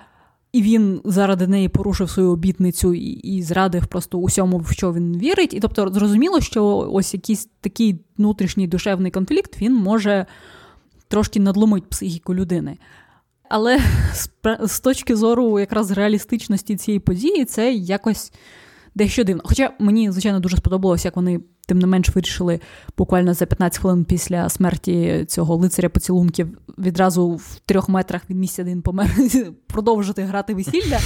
і 0.52 0.62
він 0.62 1.00
заради 1.04 1.46
неї 1.46 1.68
порушив 1.68 2.10
свою 2.10 2.30
обітницю 2.30 2.94
і, 2.94 3.10
і 3.10 3.42
зрадив 3.42 3.86
просто 3.86 4.18
усьому, 4.18 4.58
в 4.58 4.70
що 4.70 4.92
він 4.92 5.18
вірить. 5.18 5.54
І 5.54 5.60
тобто 5.60 5.88
зрозуміло, 5.88 6.40
що 6.40 6.64
ось 6.92 7.14
якийсь 7.14 7.48
такий 7.60 8.00
внутрішній 8.18 8.66
душевний 8.66 9.10
конфлікт 9.10 9.60
він 9.60 9.74
може 9.74 10.26
трошки 11.08 11.40
надломити 11.40 11.86
психіку 11.90 12.34
людини. 12.34 12.76
Але 13.48 13.80
з 14.60 14.80
точки 14.80 15.16
зору 15.16 15.60
якраз 15.60 15.90
реалістичності 15.90 16.76
цієї 16.76 17.00
події, 17.00 17.44
це 17.44 17.72
якось 17.72 18.32
дещо 18.94 19.24
дивно. 19.24 19.42
Хоча 19.44 19.70
мені, 19.78 20.10
звичайно, 20.10 20.40
дуже 20.40 20.56
сподобалося, 20.56 21.08
як 21.08 21.16
вони, 21.16 21.40
тим 21.66 21.78
не 21.78 21.86
менш, 21.86 22.08
вирішили 22.14 22.60
буквально 22.98 23.34
за 23.34 23.46
15 23.46 23.80
хвилин 23.80 24.04
після 24.04 24.48
смерті 24.48 25.24
цього 25.28 25.56
лицаря 25.56 25.88
поцілунків 25.88 26.58
відразу 26.78 27.28
в 27.28 27.60
трьох 27.66 27.88
метрах 27.88 28.30
від 28.30 28.36
місця, 28.36 28.64
він 28.64 28.82
помер, 28.82 29.10
продовжити 29.66 30.22
грати 30.22 30.54
весілля. 30.54 30.98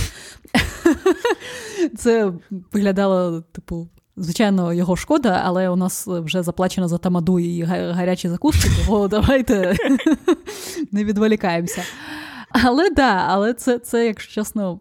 Це 1.98 2.32
виглядало, 2.72 3.40
типу. 3.40 3.88
Звичайно, 4.16 4.72
його 4.72 4.96
шкода, 4.96 5.42
але 5.44 5.68
у 5.68 5.76
нас 5.76 6.06
вже 6.06 6.42
заплачено 6.42 6.88
за 6.88 6.98
тамаду 6.98 7.38
і 7.38 7.62
гарячі 7.62 8.28
закуски, 8.28 8.70
тому 8.86 9.08
давайте 9.08 9.76
не 10.92 11.04
відволікаємося. 11.04 11.82
Але 12.50 12.90
да, 12.90 13.24
але 13.28 13.54
це, 13.54 13.78
це 13.78 14.06
якщо 14.06 14.32
чесно. 14.32 14.80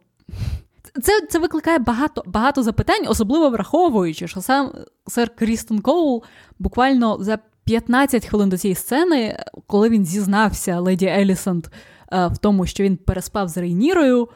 Це 1.04 1.22
це 1.30 1.40
викликає 1.40 1.80
багато 1.80 2.24
багато 2.26 2.64
запитань, 2.64 3.06
особливо 3.08 3.50
враховуючи, 3.50 4.28
що 4.28 4.42
сам 4.42 4.72
сер 5.08 5.36
Крістен 5.36 5.80
Коул 5.80 6.24
буквально 6.60 7.18
за 7.24 7.40
15 7.64 8.26
хвилин 8.26 8.50
до 8.50 8.58
цієї 8.58 8.76
сцени, 8.76 9.44
коли 9.68 9.90
він 9.90 10.06
зізнався 10.06 10.80
леді 10.80 11.06
Елісант 11.06 11.72
в 12.12 12.38
тому, 12.42 12.66
що 12.66 12.84
він 12.84 12.98
переспав 12.98 13.48
з 13.48 13.58
Рейнірою, 13.58 14.30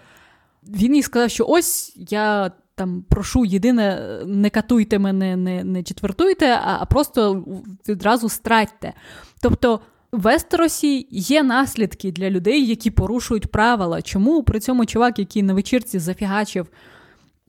він 0.67 0.96
їй 0.96 1.04
сказав, 1.04 1.30
що 1.30 1.46
ось 1.48 1.93
я 2.10 2.52
там 2.76 3.06
прошу 3.10 3.46
єдине, 3.46 4.19
не 4.26 4.50
катуйте 4.50 5.00
мене, 5.00 5.36
не 5.36 5.63
не 5.63 5.84
четвертуйте, 5.84 6.60
а, 6.63 6.78
а 6.80 6.86
просто 6.86 7.46
відразу 7.88 8.30
стратьте. 8.30 8.93
Тобто. 9.41 9.80
Вестеросі 10.13 11.08
є 11.12 11.43
наслідки 11.43 12.12
для 12.12 12.30
людей, 12.30 12.67
які 12.67 12.91
порушують 12.91 13.52
правила. 13.52 14.02
Чому 14.02 14.43
при 14.43 14.60
цьому 14.60 14.86
чувак, 14.86 15.19
який 15.19 15.43
на 15.43 15.54
вечірці 15.54 15.99
зафігачив 15.99 16.67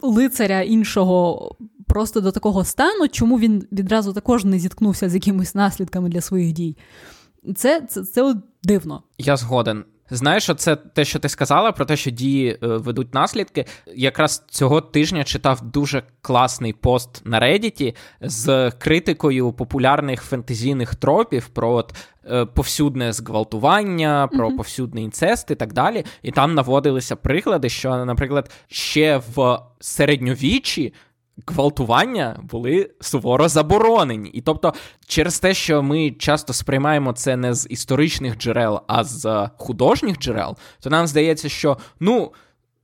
лицаря 0.02 0.60
іншого 0.60 1.56
просто 1.86 2.20
до 2.20 2.32
такого 2.32 2.64
стану, 2.64 3.08
чому 3.08 3.38
він 3.38 3.66
відразу 3.72 4.12
також 4.12 4.44
не 4.44 4.58
зіткнувся 4.58 5.08
з 5.08 5.14
якимись 5.14 5.54
наслідками 5.54 6.08
для 6.08 6.20
своїх 6.20 6.52
дій? 6.52 6.76
Це 7.56 7.80
це, 7.80 8.04
це 8.04 8.34
дивно. 8.62 9.02
Я 9.18 9.36
згоден. 9.36 9.84
Знаєш, 10.10 10.50
це 10.56 10.76
те, 10.76 11.04
що 11.04 11.18
ти 11.18 11.28
сказала, 11.28 11.72
про 11.72 11.84
те, 11.84 11.96
що 11.96 12.10
дії 12.10 12.50
е, 12.50 12.56
ведуть 12.66 13.14
наслідки. 13.14 13.64
Якраз 13.94 14.44
цього 14.48 14.80
тижня 14.80 15.24
читав 15.24 15.62
дуже 15.62 16.02
класний 16.20 16.72
пост 16.72 17.22
на 17.24 17.40
Reddit 17.40 17.96
з 18.20 18.70
критикою 18.70 19.52
популярних 19.52 20.22
фентезійних 20.22 20.94
тропів 20.94 21.48
про 21.48 21.70
от, 21.70 21.94
е, 22.30 22.44
повсюдне 22.44 23.12
зґвалтування, 23.12 24.28
про 24.32 24.48
mm-hmm. 24.48 24.56
повсюдний 24.56 25.04
інцест 25.04 25.50
і 25.50 25.54
так 25.54 25.72
далі. 25.72 26.04
І 26.22 26.30
там 26.30 26.54
наводилися 26.54 27.16
приклади, 27.16 27.68
що, 27.68 28.04
наприклад, 28.04 28.50
ще 28.68 29.20
в 29.34 29.58
середньовіччі 29.80 30.92
гвалтування 31.46 32.40
були 32.42 32.90
суворо 33.00 33.48
заборонені. 33.48 34.28
І 34.28 34.40
тобто, 34.40 34.74
через 35.06 35.40
те, 35.40 35.54
що 35.54 35.82
ми 35.82 36.10
часто 36.10 36.52
сприймаємо 36.52 37.12
це 37.12 37.36
не 37.36 37.54
з 37.54 37.66
історичних 37.70 38.38
джерел, 38.38 38.80
а 38.86 39.04
з 39.04 39.48
художніх 39.56 40.18
джерел, 40.18 40.56
то 40.80 40.90
нам 40.90 41.06
здається, 41.06 41.48
що 41.48 41.78
ну 42.00 42.32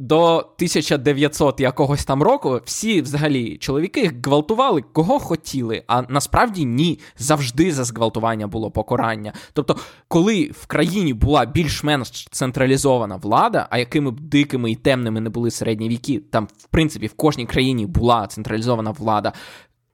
до 0.00 0.36
1900 0.36 1.60
якогось 1.60 2.04
там 2.04 2.22
року 2.22 2.60
всі 2.64 3.02
взагалі 3.02 3.56
чоловіки 3.56 4.12
гвалтували 4.24 4.84
кого 4.92 5.18
хотіли, 5.18 5.82
а 5.86 6.02
насправді 6.08 6.64
ні, 6.64 6.98
завжди 7.18 7.72
за 7.72 7.84
зґвалтування 7.84 8.46
було 8.46 8.70
покарання. 8.70 9.32
Тобто, 9.52 9.76
коли 10.08 10.50
в 10.52 10.66
країні 10.66 11.14
була 11.14 11.44
більш-менш 11.44 12.28
централізована 12.30 13.16
влада, 13.16 13.66
а 13.70 13.78
якими 13.78 14.10
б 14.10 14.20
дикими 14.20 14.70
і 14.70 14.76
темними 14.76 15.20
не 15.20 15.30
були 15.30 15.50
середні 15.50 15.88
віки, 15.88 16.22
там, 16.30 16.48
в 16.58 16.66
принципі, 16.66 17.06
в 17.06 17.14
кожній 17.14 17.46
країні 17.46 17.86
була 17.86 18.26
централізована 18.26 18.90
влада. 18.90 19.32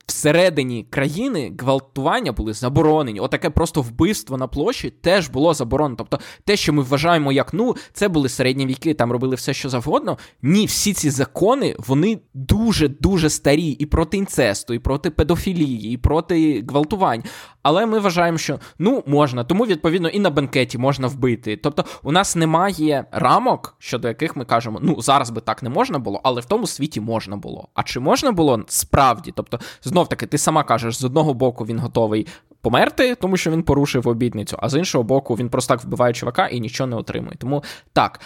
Всередині 0.07 0.87
країни 0.91 1.53
гвалтування 1.59 2.33
були 2.33 2.53
заборонені. 2.53 3.21
Отаке 3.21 3.51
просто 3.51 3.83
вбивство 3.83 4.37
на 4.37 4.47
площі 4.47 4.91
теж 4.91 5.29
було 5.29 5.55
заборонено. 5.55 5.97
Тобто, 5.99 6.19
те, 6.45 6.57
що 6.57 6.73
ми 6.73 6.83
вважаємо, 6.83 7.33
як 7.33 7.55
ну, 7.55 7.77
це 7.93 8.09
були 8.09 8.29
середні 8.29 8.67
віки, 8.67 8.95
там 8.95 9.13
робили 9.13 9.37
все, 9.37 9.55
що 9.55 9.69
завгодно. 9.69 10.19
Ні, 10.43 10.67
всі 10.67 10.93
ці 10.93 11.11
закони 11.11 11.77
вони 11.79 12.19
дуже 12.35 12.89
дуже 12.89 13.31
старі 13.31 13.69
і 13.69 13.87
проти 13.87 14.17
інцесту, 14.17 14.75
і 14.75 14.79
проти 14.79 15.11
педофілії, 15.11 15.93
і 15.93 15.97
проти 15.97 16.65
гвалтувань. 16.69 17.23
Але 17.63 17.87
ми 17.87 17.99
вважаємо, 17.99 18.39
що 18.39 18.59
ну 18.79 19.03
можна, 19.07 19.45
тому 19.45 19.67
відповідно 19.67 20.09
і 20.09 20.19
на 20.19 20.31
бенкеті 20.31 20.79
можна 20.79 21.09
вбити. 21.09 21.57
Тобто, 21.57 21.85
у 22.03 22.13
нас 22.13 22.37
немає 22.37 23.05
рамок, 23.13 23.77
щодо 23.79 24.09
яких 24.09 24.37
ми 24.37 24.45
кажемо, 24.45 24.79
ну 24.83 25.03
зараз 25.03 25.31
би 25.31 25.41
так 25.41 25.63
не 25.63 25.69
можна 25.69 25.99
було, 25.99 26.21
але 26.25 26.41
в 26.41 26.45
тому 26.45 26.67
світі 26.67 27.01
можна 27.01 27.37
було. 27.37 27.69
А 27.75 27.83
чи 27.83 28.01
можна 28.01 28.33
було 28.33 28.65
справді? 28.69 29.33
Тобто, 29.37 29.61
знов 29.97 30.09
таки, 30.09 30.27
ти 30.27 30.39
сама 30.39 30.65
кажеш, 30.65 30.97
з 30.97 31.05
одного 31.05 31.35
боку 31.35 31.65
він 31.65 31.79
готовий 31.79 32.27
померти, 32.61 33.15
тому 33.15 33.37
що 33.37 33.51
він 33.51 33.63
порушив 33.63 34.09
обідницю, 34.09 34.57
а 34.61 34.69
з 34.69 34.79
іншого 34.79 35.05
боку, 35.05 35.35
він 35.35 35.49
просто 35.49 35.75
так 35.75 35.85
вбиває 35.85 36.15
чувака 36.15 36.47
і 36.47 36.61
нічого 36.61 36.87
не 36.87 36.97
отримує. 36.97 37.37
Тому 37.39 37.65
так. 37.93 38.21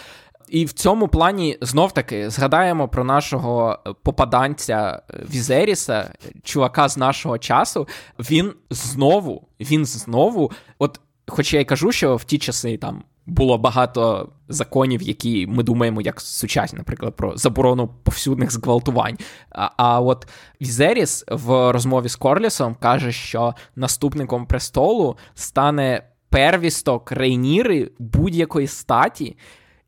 І 0.49 0.65
в 0.65 0.73
цьому 0.73 1.07
плані 1.07 1.57
знов 1.61 1.91
таки 1.91 2.29
згадаємо 2.29 2.87
про 2.87 3.03
нашого 3.03 3.79
попаданця 4.03 5.01
Візеріса, 5.33 6.13
чувака 6.43 6.89
з 6.89 6.97
нашого 6.97 7.37
часу. 7.37 7.87
Він 8.19 8.53
знову, 8.69 9.47
він 9.59 9.85
знову, 9.85 10.51
от, 10.79 10.99
хоч 11.27 11.53
я 11.53 11.59
й 11.59 11.65
кажу, 11.65 11.91
що 11.91 12.15
в 12.15 12.23
ті 12.23 12.37
часи 12.37 12.77
там 12.77 13.03
було 13.25 13.57
багато 13.57 14.29
законів, 14.49 15.01
які 15.01 15.47
ми 15.47 15.63
думаємо, 15.63 16.01
як 16.01 16.21
сучасні, 16.21 16.77
наприклад, 16.77 17.15
про 17.15 17.37
заборону 17.37 17.89
повсюдних 18.03 18.51
зґвалтувань. 18.51 19.17
А, 19.49 19.69
а 19.77 20.01
от 20.01 20.27
Візеріс 20.61 21.25
в 21.27 21.71
розмові 21.71 22.09
з 22.09 22.15
Корлісом 22.15 22.75
каже, 22.79 23.11
що 23.11 23.53
наступником 23.75 24.45
престолу 24.45 25.17
стане 25.33 26.03
первісток 26.29 27.11
Рейніри 27.11 27.91
будь-якої 27.99 28.67
статі. 28.67 29.37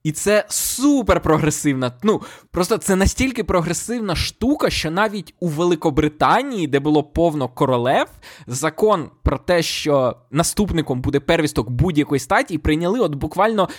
І 0.03 0.11
це 0.11 0.45
супер 0.49 1.21
прогресивна. 1.21 1.91
Ну 2.03 2.21
просто 2.51 2.77
це 2.77 2.95
настільки 2.95 3.43
прогресивна 3.43 4.15
штука, 4.15 4.69
що 4.69 4.91
навіть 4.91 5.33
у 5.39 5.47
Великобританії, 5.47 6.67
де 6.67 6.79
було 6.79 7.03
повно 7.03 7.47
королев, 7.49 8.07
закон 8.47 9.09
про 9.23 9.37
те, 9.37 9.63
що 9.63 10.17
наступником 10.31 11.01
буде 11.01 11.19
первісток 11.19 11.69
будь-якої 11.69 12.19
статі, 12.19 12.57
прийняли 12.57 12.99
от 12.99 13.15
буквально. 13.15 13.69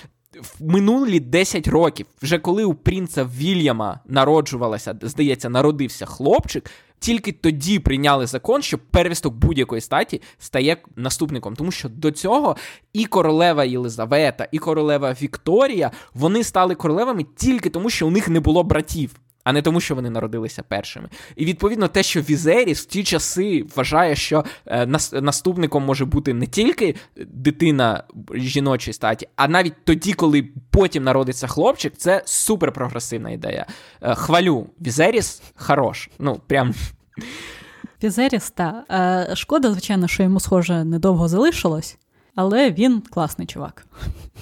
В 0.58 0.64
минулі 0.64 1.20
10 1.20 1.68
років, 1.68 2.06
вже 2.22 2.38
коли 2.38 2.64
у 2.64 2.74
принца 2.74 3.24
Вільяма 3.38 4.00
народжувалася, 4.06 4.98
здається, 5.02 5.48
народився 5.48 6.06
хлопчик, 6.06 6.70
тільки 7.05 7.33
тоді 7.33 7.79
прийняли 7.79 8.27
закон, 8.27 8.62
що 8.62 8.79
первісток 8.79 9.35
будь-якої 9.35 9.81
статі 9.81 10.23
стає 10.38 10.77
наступником, 10.97 11.57
тому 11.57 11.71
що 11.71 11.88
до 11.88 12.11
цього 12.11 12.57
і 12.93 13.05
королева 13.05 13.64
Єлизавета, 13.64 14.49
і 14.53 14.59
королева 14.59 15.17
Вікторія 15.23 15.90
вони 16.14 16.45
стали 16.45 16.75
королевами 16.75 17.25
тільки 17.37 17.71
тому, 17.71 17.90
що 17.90 18.07
у 18.07 18.11
них 18.11 18.29
не 18.29 18.40
було 18.40 18.62
братів. 18.62 19.11
А 19.44 19.52
не 19.52 19.62
тому, 19.62 19.80
що 19.80 19.94
вони 19.94 20.11
народилися 20.11 20.62
першими. 20.62 21.09
І 21.37 21.44
відповідно 21.44 21.88
те, 21.88 22.02
що 22.02 22.20
Візеріс 22.20 22.83
в 22.83 22.85
ті 22.85 23.04
часи 23.04 23.64
вважає, 23.76 24.16
що 24.16 24.44
е, 24.66 24.87
наступником 25.12 25.85
може 25.85 26.04
бути 26.04 26.35
не 26.35 26.46
тільки 26.46 26.94
дитина 27.16 28.04
жіночої 28.35 28.94
статі, 28.94 29.28
а 29.37 29.48
навіть 29.48 29.85
тоді, 29.85 30.12
коли 30.12 30.48
потім 30.70 31.04
народиться 31.04 31.46
хлопчик, 31.46 31.92
це 31.96 32.22
супер 32.24 32.72
прогресивна 32.72 33.30
ідея. 33.30 33.66
Е, 34.02 34.14
хвалю, 34.14 34.66
Візеріс 34.80 35.42
хорош. 35.57 36.11
Ну, 36.18 36.40
прям. 36.46 36.74
Візеріс, 38.02 38.50
так. 38.50 38.85
Е, 38.90 39.37
шкода, 39.37 39.72
звичайно, 39.72 40.09
що 40.09 40.22
йому, 40.22 40.40
схоже, 40.40 40.85
недовго 40.85 41.28
залишилось 41.28 41.98
але 42.35 42.70
він 42.70 43.03
класний 43.11 43.47
чувак. 43.47 43.87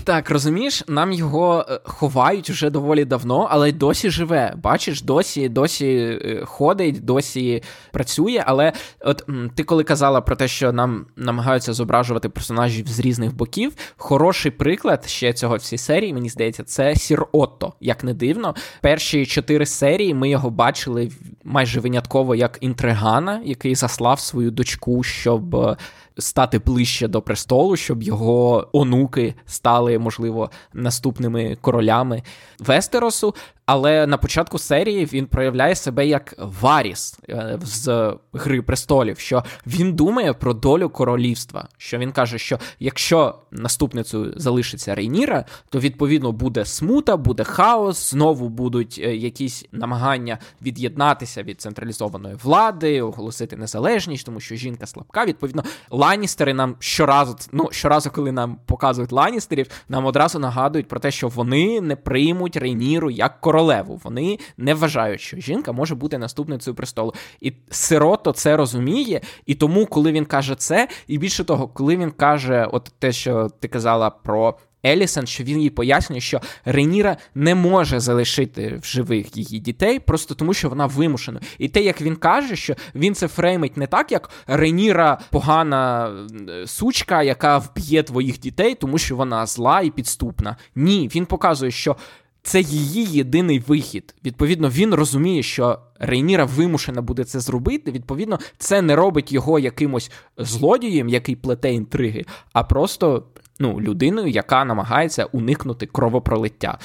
Так, 0.05 0.31
розумієш, 0.31 0.85
нам 0.89 1.13
його 1.13 1.67
е, 1.69 1.81
ховають 1.85 2.51
вже 2.51 2.71
доволі 2.71 3.05
давно, 3.05 3.49
але 3.51 3.69
й 3.69 3.73
досі 3.73 4.11
живе. 4.11 4.55
Бачиш, 4.57 5.03
досі 5.03 5.49
досі 5.49 5.87
е, 5.87 6.43
ходить, 6.45 7.05
досі 7.05 7.63
працює. 7.93 8.43
Але 8.47 8.73
от 9.01 9.27
ти 9.55 9.65
коли 9.65 9.85
казала 9.85 10.21
про 10.21 10.37
те, 10.37 10.49
що 10.49 10.73
нам 10.73 11.07
намагаються 11.17 11.73
зображувати 11.73 12.29
персонажів 12.29 12.89
з 12.89 13.01
різних 13.01 13.37
боків, 13.37 13.73
хороший 13.97 14.51
приклад 14.51 15.09
ще 15.09 15.33
цього 15.33 15.57
всій 15.57 15.79
серії, 15.79 16.15
мені 16.15 16.29
здається, 16.29 16.65
це 16.65 16.97
Сір 16.97 17.27
Отто. 17.33 17.73
Як 17.81 18.05
не 18.05 18.15
дивно, 18.15 18.55
перші 18.81 19.27
чотири 19.27 19.67
серії 19.67 20.15
ми 20.15 20.29
його 20.29 20.51
бачили 20.51 21.11
майже 21.45 21.81
винятково 21.81 22.35
як 22.35 22.59
інтригана, 22.61 23.41
який 23.45 23.75
заслав 23.75 24.21
свою 24.21 24.51
дочку, 24.51 25.03
щоб 25.03 25.57
е, 25.57 25.77
стати 26.19 26.59
ближче 26.59 27.09
до 27.09 27.23
престолу, 27.23 27.77
щоб 27.77 28.03
його 28.03 28.69
онуки 28.73 29.35
стали, 29.47 29.99
можливо, 29.99 30.51
наступними 30.73 31.57
королями 31.61 32.23
Вестеросу. 32.59 33.35
Але 33.67 34.07
на 34.07 34.17
початку 34.17 34.59
серії 34.59 35.05
він 35.05 35.27
проявляє 35.27 35.75
себе 35.75 36.07
як 36.07 36.35
Варіс 36.39 37.19
е, 37.29 37.59
з 37.63 38.15
Гри 38.33 38.63
престолів, 38.63 39.19
що 39.19 39.45
він 39.67 39.93
думає 39.93 40.33
про 40.33 40.55
долю 40.55 40.89
королівства. 40.89 41.69
Що 41.79 41.99
він 41.99 42.13
каже, 42.13 42.39
що 42.39 42.59
якщо 42.81 43.35
наступницею 43.51 44.33
залишиться 44.37 44.95
Рейніра, 44.95 45.45
то 45.69 45.79
відповідно 45.79 46.33
буде 46.33 46.65
смута, 46.65 47.17
буде 47.17 47.45
хаос, 47.45 48.11
знову 48.11 48.49
будуть 48.49 49.01
е, 49.03 49.17
якісь 49.17 49.65
намагання 49.73 50.39
від'єднатися 50.63 51.43
від 51.43 51.61
централізованої 51.61 52.35
влади, 52.43 53.03
оголосити 53.03 53.57
незалежність, 53.57 54.27
тому 54.27 54.41
що 54.41 54.55
жінка 54.55 54.87
слабка. 54.87 55.25
Відповідно, 55.25 55.65
Ланістери 56.03 56.55
нам 56.55 56.77
щоразу, 56.79 57.37
ну 57.53 57.69
щоразу, 57.73 58.11
коли 58.11 58.33
нам 58.33 58.59
показують 58.67 59.13
Ланістерів, 59.13 59.67
нам 59.89 60.07
одразу 60.07 60.39
нагадують 60.39 60.89
про 60.89 61.01
те, 61.01 61.11
що 61.11 61.29
вони 61.29 61.81
не 61.81 61.97
приймуть 61.97 62.57
Рейніру 62.57 63.11
як 63.11 63.41
королеву. 63.41 64.01
Вони 64.05 64.39
не 64.57 64.75
вважають, 64.75 65.21
що 65.21 65.37
жінка 65.37 65.73
може 65.73 65.95
бути 65.95 66.19
наступницею 66.19 66.75
престолу. 66.75 67.15
І 67.41 67.53
Сирото 67.71 68.33
це 68.33 68.57
розуміє. 68.57 69.21
І 69.47 69.55
тому, 69.55 69.87
коли 69.87 70.13
він 70.13 70.25
каже 70.25 70.55
це, 70.55 70.89
і 71.07 71.19
більше 71.19 71.45
того, 71.45 71.69
коли 71.69 71.97
він 71.97 72.11
каже, 72.11 72.69
от 72.73 72.93
те, 72.99 73.13
що 73.13 73.49
ти 73.61 73.69
казала 73.69 74.11
про. 74.11 74.55
Елісон, 74.87 75.27
що 75.27 75.45
він 75.45 75.61
їй 75.61 75.71
пояснює, 75.71 76.21
що 76.21 76.41
Реніра 76.65 77.17
не 77.35 77.55
може 77.55 78.01
залишити 78.01 78.79
в 78.83 78.87
живих 78.87 79.37
її 79.37 79.59
дітей, 79.59 79.99
просто 79.99 80.35
тому, 80.35 80.55
що 80.55 80.69
вона 80.69 80.87
вимушена. 80.87 81.41
І 81.59 81.69
те, 81.69 81.83
як 81.83 82.01
він 82.01 82.17
каже, 82.17 82.57
що 82.57 82.75
він 82.95 83.15
це 83.15 83.29
фреймить 83.29 83.77
не 83.77 83.87
так, 83.87 84.13
як 84.13 84.31
Реніра 84.47 85.19
погана 85.31 86.11
е, 86.49 86.67
сучка, 86.67 87.23
яка 87.23 87.59
вб'є 87.59 88.03
твоїх 88.03 88.41
дітей, 88.41 88.75
тому 88.75 88.99
що 88.99 89.17
вона 89.17 89.47
зла 89.47 89.81
і 89.81 89.91
підступна. 89.91 90.57
Ні, 90.75 91.11
він 91.15 91.27
показує, 91.27 91.71
що 91.71 91.97
це 92.43 92.61
її 92.61 93.05
єдиний 93.05 93.59
вихід. 93.59 94.15
Відповідно, 94.25 94.69
він 94.69 94.95
розуміє, 94.95 95.43
що 95.43 95.79
Рейніра 95.99 96.45
вимушена 96.45 97.03
буде 97.03 97.25
це 97.25 97.41
зробити. 97.41 97.91
Відповідно, 97.91 98.39
це 98.59 98.83
не 98.83 98.97
робить 98.97 99.33
його 99.33 99.59
якимось 99.59 100.11
злодієм, 100.39 101.09
який 101.09 101.37
плете 101.37 101.73
інтриги, 101.73 102.25
а 102.53 102.65
просто 102.65 103.25
ну, 103.59 103.81
людиною, 103.81 104.29
яка 104.29 104.65
намагається 104.65 105.25
уникнути 105.25 105.87
кровопролиття. 105.87 106.79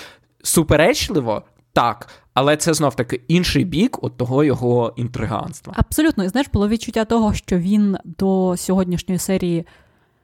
Суперечливо. 0.43 1.43
Так, 1.73 2.07
але 2.33 2.57
це 2.57 2.73
знов 2.73 2.95
таки 2.95 3.21
інший 3.27 3.65
бік 3.65 4.03
от 4.03 4.17
того 4.17 4.43
його 4.43 4.93
інтриганства. 4.95 5.73
Абсолютно, 5.77 6.23
і 6.23 6.29
знаєш, 6.29 6.47
було 6.53 6.67
відчуття 6.67 7.05
того, 7.05 7.33
що 7.33 7.57
він 7.57 7.97
до 8.05 8.57
сьогоднішньої 8.57 9.19
серії 9.19 9.65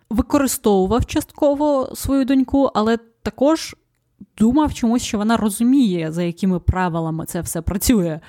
використовував 0.09 1.05
частково 1.05 1.89
свою 1.95 2.25
доньку, 2.25 2.71
але 2.73 2.97
також 2.97 3.75
думав 4.37 4.73
чомусь, 4.73 5.03
що 5.03 5.17
вона 5.17 5.37
розуміє, 5.37 6.11
за 6.11 6.23
якими 6.23 6.59
правилами 6.59 7.25
це 7.25 7.41
все 7.41 7.61
працює. 7.61 8.19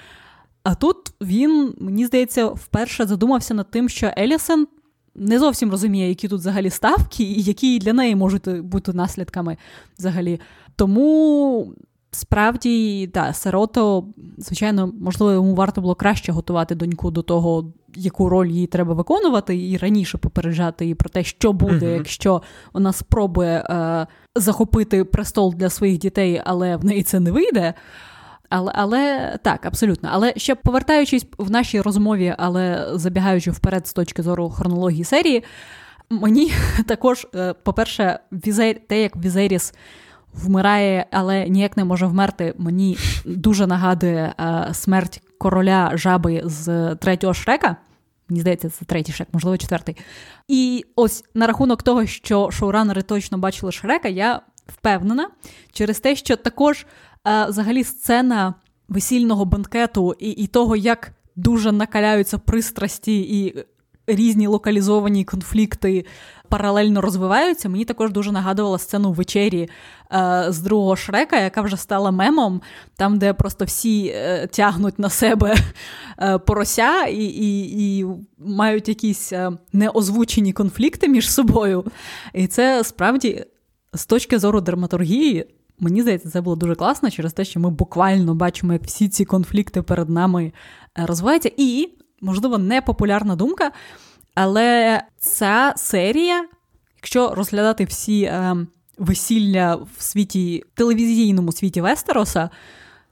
А 0.62 0.74
тут 0.74 0.96
він, 1.20 1.74
мені 1.80 2.06
здається, 2.06 2.46
вперше 2.46 3.06
задумався 3.06 3.54
над 3.54 3.70
тим, 3.70 3.88
що 3.88 4.10
Елісен 4.18 4.66
не 5.14 5.38
зовсім 5.38 5.70
розуміє, 5.70 6.08
які 6.08 6.28
тут 6.28 6.40
взагалі 6.40 6.70
ставки, 6.70 7.24
і 7.24 7.42
які 7.42 7.78
для 7.78 7.92
неї 7.92 8.16
можуть 8.16 8.60
бути 8.60 8.92
наслідками 8.92 9.56
взагалі. 9.98 10.40
Тому 10.76 11.74
справді, 12.10 13.06
да, 13.14 13.32
Сарото, 13.32 14.04
звичайно, 14.38 14.92
можливо, 15.00 15.32
йому 15.32 15.54
варто 15.54 15.80
було 15.80 15.94
краще 15.94 16.32
готувати 16.32 16.74
доньку 16.74 17.10
до 17.10 17.22
того, 17.22 17.72
яку 17.96 18.28
роль 18.28 18.46
їй 18.46 18.66
треба 18.66 18.94
виконувати, 18.94 19.68
і 19.70 19.76
раніше 19.76 20.18
попереджати 20.18 20.84
її 20.84 20.94
про 20.94 21.08
те, 21.08 21.24
що 21.24 21.52
буде, 21.52 21.94
якщо 21.94 22.42
вона 22.72 22.92
спробує 22.92 23.66
е, 23.70 24.06
захопити 24.34 25.04
престол 25.04 25.54
для 25.54 25.70
своїх 25.70 25.98
дітей, 25.98 26.42
але 26.44 26.76
в 26.76 26.84
неї 26.84 27.02
це 27.02 27.20
не 27.20 27.30
вийде. 27.30 27.74
Але 28.56 28.72
але 28.74 29.36
так, 29.42 29.66
абсолютно. 29.66 30.08
Але 30.12 30.32
ще 30.36 30.54
повертаючись 30.54 31.26
в 31.38 31.50
нашій 31.50 31.80
розмові, 31.80 32.34
але 32.38 32.88
забігаючи 32.94 33.50
вперед 33.50 33.86
з 33.86 33.92
точки 33.92 34.22
зору 34.22 34.50
хронології 34.50 35.04
серії, 35.04 35.44
мені 36.10 36.52
також, 36.86 37.26
е, 37.34 37.52
по-перше, 37.52 38.18
візер, 38.32 38.76
те, 38.86 39.02
як 39.02 39.16
Візеріс 39.16 39.74
вмирає, 40.34 41.06
але 41.10 41.48
ніяк 41.48 41.76
не 41.76 41.84
може 41.84 42.06
вмерти, 42.06 42.54
мені 42.58 42.98
дуже 43.24 43.66
нагадує 43.66 44.34
е, 44.40 44.68
смерть 44.74 45.22
короля 45.38 45.90
жаби 45.94 46.42
з 46.44 46.94
третього 46.94 47.34
шрека. 47.34 47.76
Мені 48.28 48.40
здається, 48.40 48.70
це 48.70 48.84
третій 48.84 49.12
шрек, 49.12 49.28
можливо, 49.32 49.58
четвертий. 49.58 49.96
І 50.48 50.84
ось 50.96 51.24
на 51.34 51.46
рахунок 51.46 51.82
того, 51.82 52.06
що 52.06 52.50
шоуранери 52.50 53.02
точно 53.02 53.38
бачили 53.38 53.72
Шрека, 53.72 54.08
я 54.08 54.40
впевнена 54.66 55.28
через 55.72 56.00
те, 56.00 56.16
що 56.16 56.36
також 56.36 56.86
е, 57.26 57.46
взагалі 57.48 57.84
сцена 57.84 58.54
весільного 58.88 59.44
банкету 59.44 60.14
і, 60.18 60.30
і 60.30 60.46
того, 60.46 60.76
як 60.76 61.12
дуже 61.36 61.72
накаляються 61.72 62.38
пристрасті 62.38 63.20
і 63.20 63.64
різні 64.06 64.46
локалізовані 64.46 65.24
конфлікти 65.24 66.04
паралельно 66.48 67.00
розвиваються. 67.00 67.68
Мені 67.68 67.84
також 67.84 68.12
дуже 68.12 68.32
нагадувала 68.32 68.78
сцену 68.78 69.12
вечері 69.12 69.68
е, 70.12 70.46
з 70.48 70.58
другого 70.58 70.96
шрека, 70.96 71.40
яка 71.40 71.62
вже 71.62 71.76
стала 71.76 72.10
мемом, 72.10 72.60
там, 72.96 73.18
де 73.18 73.32
просто 73.32 73.64
всі 73.64 74.06
е, 74.06 74.46
тягнуть 74.46 74.98
на 74.98 75.10
себе 75.10 75.56
е, 76.18 76.38
порося 76.38 77.04
і, 77.04 77.24
і, 77.24 77.98
і 77.98 78.06
мають 78.38 78.88
якісь 78.88 79.32
е, 79.32 79.50
неозвучені 79.72 80.52
конфлікти 80.52 81.08
між 81.08 81.30
собою. 81.32 81.84
І 82.32 82.46
це 82.46 82.84
справді 82.84 83.44
з 83.92 84.06
точки 84.06 84.38
зору 84.38 84.60
драматургії. 84.60 85.46
Мені 85.78 86.02
здається, 86.02 86.30
це 86.30 86.40
було 86.40 86.56
дуже 86.56 86.74
класно 86.74 87.10
через 87.10 87.32
те, 87.32 87.44
що 87.44 87.60
ми 87.60 87.70
буквально 87.70 88.34
бачимо, 88.34 88.72
як 88.72 88.82
всі 88.82 89.08
ці 89.08 89.24
конфлікти 89.24 89.82
перед 89.82 90.08
нами 90.10 90.52
е, 90.98 91.06
розвиваються. 91.06 91.50
І, 91.56 91.88
можливо, 92.20 92.58
непопулярна 92.58 93.36
думка, 93.36 93.70
але 94.34 95.02
ця 95.18 95.74
серія, 95.76 96.48
якщо 96.96 97.34
розглядати 97.34 97.84
всі 97.84 98.22
е, 98.22 98.56
весілля 98.98 99.74
в 99.74 100.02
світі, 100.02 100.64
телевізійному 100.74 101.52
світі 101.52 101.80
Вестероса, 101.80 102.50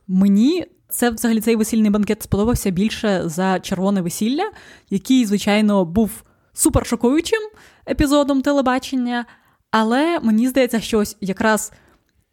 мені 0.09 0.67
це 0.89 1.11
взагалі 1.11 1.41
цей 1.41 1.57
весільний 1.57 1.91
банкет 1.91 2.23
сподобався 2.23 2.71
більше 2.71 3.23
за 3.25 3.61
червоне 3.61 4.01
весілля, 4.01 4.51
який, 4.91 5.27
звичайно, 5.27 5.85
був 5.85 6.11
супер 6.53 6.87
шокуючим 6.87 7.41
епізодом 7.89 8.43
телебачення. 8.43 9.25
Але 9.71 10.21
мені 10.21 10.49
здається, 10.49 10.81
що 10.81 10.99
ось 10.99 11.17
якраз 11.21 11.73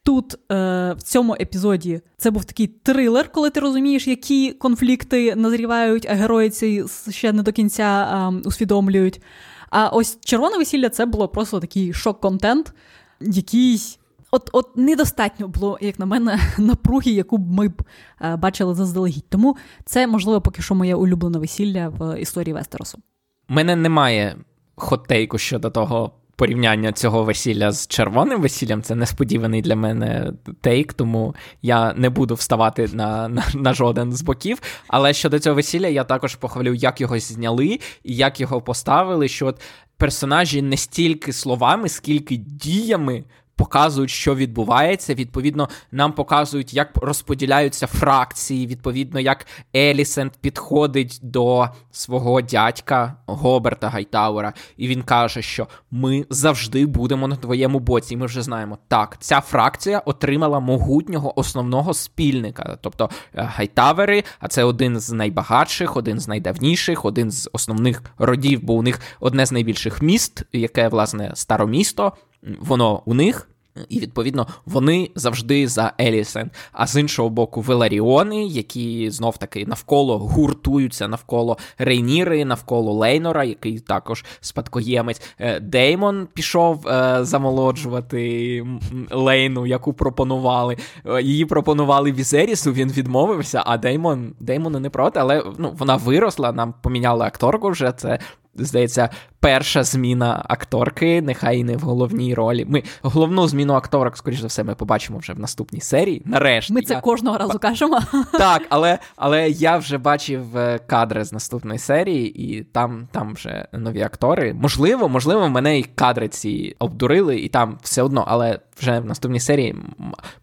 тут, 0.09 0.33
е, 0.33 0.93
в 0.93 1.01
цьому 1.01 1.33
епізоді, 1.33 2.01
це 2.17 2.31
був 2.31 2.45
такий 2.45 2.67
трилер, 2.67 3.31
коли 3.31 3.49
ти 3.49 3.59
розумієш, 3.59 4.07
які 4.07 4.51
конфлікти 4.51 5.35
назрівають, 5.35 6.07
а 6.09 6.13
герої 6.13 6.49
ці 6.49 6.83
ще 7.09 7.33
не 7.33 7.43
до 7.43 7.51
кінця 7.51 8.07
е, 8.33 8.47
усвідомлюють. 8.47 9.21
А 9.69 9.87
ось 9.87 10.17
червоне 10.21 10.57
весілля 10.57 10.89
це 10.89 11.05
було 11.05 11.27
просто 11.27 11.59
такий 11.59 11.93
шок-контент, 11.93 12.73
який. 13.21 13.99
От 14.31 14.49
от 14.53 14.77
недостатньо 14.77 15.47
було, 15.47 15.77
як 15.81 15.99
на 15.99 16.05
мене, 16.05 16.39
напруги, 16.57 17.11
яку 17.11 17.37
б 17.37 17.51
ми 17.51 17.67
б 17.67 17.81
е, 18.21 18.35
бачили 18.35 18.75
заздалегідь. 18.75 19.29
Тому 19.29 19.57
це, 19.85 20.07
можливо, 20.07 20.41
поки 20.41 20.61
що 20.61 20.75
моє 20.75 20.95
улюблене 20.95 21.39
весілля 21.39 21.89
в 21.89 22.21
історії 22.21 22.53
Вестеросу. 22.53 22.99
Мене 23.47 23.75
немає 23.75 24.35
хот-тейку 24.75 25.37
щодо 25.37 25.69
того, 25.69 26.11
порівняння 26.39 26.91
цього 26.91 27.23
весілля 27.23 27.71
з 27.71 27.87
червоним 27.87 28.41
весіллям 28.41 28.81
це 28.81 28.95
несподіваний 28.95 29.61
для 29.61 29.75
мене 29.75 30.33
тейк, 30.61 30.93
тому 30.93 31.35
я 31.61 31.93
не 31.93 32.09
буду 32.09 32.35
вставати 32.35 32.89
на, 32.93 33.27
на, 33.27 33.43
на 33.53 33.73
жоден 33.73 34.13
з 34.13 34.21
боків. 34.21 34.61
Але 34.87 35.13
щодо 35.13 35.39
цього 35.39 35.55
весілля, 35.55 35.87
я 35.87 36.03
також 36.03 36.35
похвалю, 36.35 36.73
як 36.73 37.01
його 37.01 37.19
зняли 37.19 37.79
і 38.03 38.15
як 38.15 38.39
його 38.39 38.61
поставили. 38.61 39.27
Що 39.27 39.45
от 39.47 39.61
персонажі 39.97 40.61
не 40.61 40.77
стільки 40.77 41.33
словами, 41.33 41.89
скільки 41.89 42.35
діями 42.35 43.23
показують, 43.59 44.09
що 44.09 44.35
відбувається. 44.35 45.13
Відповідно, 45.13 45.69
нам 45.91 46.13
показують, 46.13 46.73
як 46.73 46.89
розподіляються 46.95 47.87
фракції. 47.87 48.67
Відповідно, 48.67 49.19
як 49.19 49.47
Елісент 49.75 50.33
підходить 50.41 51.19
до 51.23 51.69
свого 51.91 52.41
дядька 52.41 53.13
Гоберта 53.25 53.89
Гайтауера, 53.89 54.53
і 54.77 54.87
він 54.87 55.01
каже, 55.01 55.41
що 55.41 55.67
ми 55.91 56.25
завжди 56.29 56.85
будемо 56.85 57.27
на 57.27 57.35
твоєму 57.35 57.79
боці. 57.79 58.13
І 58.13 58.17
ми 58.17 58.25
вже 58.25 58.41
знаємо, 58.41 58.77
так, 58.87 59.17
ця 59.19 59.41
фракція 59.41 59.99
отримала 59.99 60.59
могутнього 60.59 61.39
основного 61.39 61.93
спільника, 61.93 62.77
тобто 62.81 63.09
е, 63.35 63.49
Гайтавери, 63.55 64.23
а 64.39 64.47
це 64.47 64.63
один 64.63 64.99
з 64.99 65.11
найбагатших, 65.11 65.97
один 65.97 66.19
з 66.19 66.27
найдавніших, 66.27 67.05
один 67.05 67.31
з 67.31 67.49
основних 67.53 68.03
родів, 68.17 68.59
бо 68.63 68.73
у 68.73 68.81
них 68.81 69.01
одне 69.19 69.45
з 69.45 69.51
найбільших 69.51 70.01
міст, 70.01 70.43
яке 70.53 70.87
власне 70.87 71.31
старомісто. 71.35 72.13
Воно 72.43 73.01
у 73.05 73.13
них, 73.13 73.49
і, 73.89 73.99
відповідно, 73.99 74.47
вони 74.65 75.11
завжди 75.15 75.67
за 75.67 75.93
Елісен. 76.01 76.51
А 76.71 76.87
з 76.87 76.95
іншого 76.95 77.29
боку, 77.29 77.61
Веларіони, 77.61 78.45
які 78.45 79.11
знов 79.11 79.37
таки 79.37 79.65
навколо 79.65 80.17
гуртуються 80.17 81.07
навколо 81.07 81.57
Рейніри, 81.77 82.45
навколо 82.45 82.93
Лейнора, 82.93 83.43
який 83.43 83.79
також 83.79 84.25
спадкоємець. 84.39 85.21
Е, 85.39 85.59
Деймон 85.59 86.27
пішов 86.33 86.87
е, 86.87 87.19
замолоджувати 87.21 88.65
Лейну, 89.11 89.65
яку 89.65 89.93
пропонували. 89.93 90.77
Е, 91.05 91.21
її 91.21 91.45
пропонували 91.45 92.11
Візерісу, 92.11 92.73
він 92.73 92.91
відмовився, 92.91 93.63
а 93.65 93.77
Деймон 93.77 94.33
Деймону 94.39 94.79
не 94.79 94.89
проти, 94.89 95.19
але 95.19 95.43
ну, 95.57 95.75
вона 95.77 95.95
виросла, 95.95 96.51
нам 96.51 96.73
поміняли 96.81 97.25
акторку 97.25 97.69
вже. 97.69 97.91
Це 97.91 98.19
здається, 98.65 99.09
перша 99.39 99.83
зміна 99.83 100.45
акторки, 100.47 101.21
нехай 101.21 101.59
і 101.59 101.63
не 101.63 101.77
в 101.77 101.79
головній 101.79 102.33
ролі. 102.33 102.65
Ми 102.65 102.83
головну 103.01 103.47
зміну 103.47 103.73
акторок, 103.73 104.17
скоріш 104.17 104.39
за 104.39 104.47
все, 104.47 104.63
ми 104.63 104.75
побачимо 104.75 105.19
вже 105.19 105.33
в 105.33 105.39
наступній 105.39 105.81
серії. 105.81 106.21
Нарешті 106.25 106.73
ми 106.73 106.81
це 106.81 106.93
я... 106.93 107.01
кожного 107.01 107.37
разу 107.37 107.59
кажемо. 107.59 107.99
Так, 108.31 108.61
але 108.69 108.99
але 109.15 109.49
я 109.49 109.77
вже 109.77 109.97
бачив 109.97 110.57
е, 110.57 110.79
кадри 110.87 111.23
з 111.23 111.33
наступної 111.33 111.79
серії, 111.79 112.43
і 112.43 112.63
там 112.63 113.07
там 113.11 113.33
вже 113.33 113.67
нові 113.73 114.01
актори. 114.01 114.53
Можливо, 114.53 115.09
можливо, 115.09 115.49
мене 115.49 115.79
і 115.79 115.83
кадри 115.83 116.27
ці 116.27 116.75
обдурили, 116.79 117.39
і 117.39 117.49
там 117.49 117.77
все 117.81 118.01
одно, 118.01 118.25
але 118.27 118.59
вже 118.79 118.99
в 118.99 119.05
наступній 119.05 119.39
серії 119.39 119.75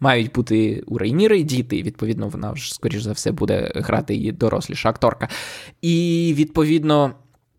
мають 0.01 0.33
бути 0.33 0.83
у 0.87 0.99
Рейніри 0.99 1.43
діти, 1.43 1.77
і 1.77 1.83
відповідно, 1.83 2.29
вона 2.29 2.51
вже, 2.51 2.75
скоріш 2.75 3.03
за 3.03 3.13
все, 3.13 3.33
буде 3.33 3.73
грати 3.75 4.15
її 4.15 4.33
доросліша 4.33 4.89
акторка. 4.89 5.29
І 5.83 6.35
відповідно. 6.37 7.15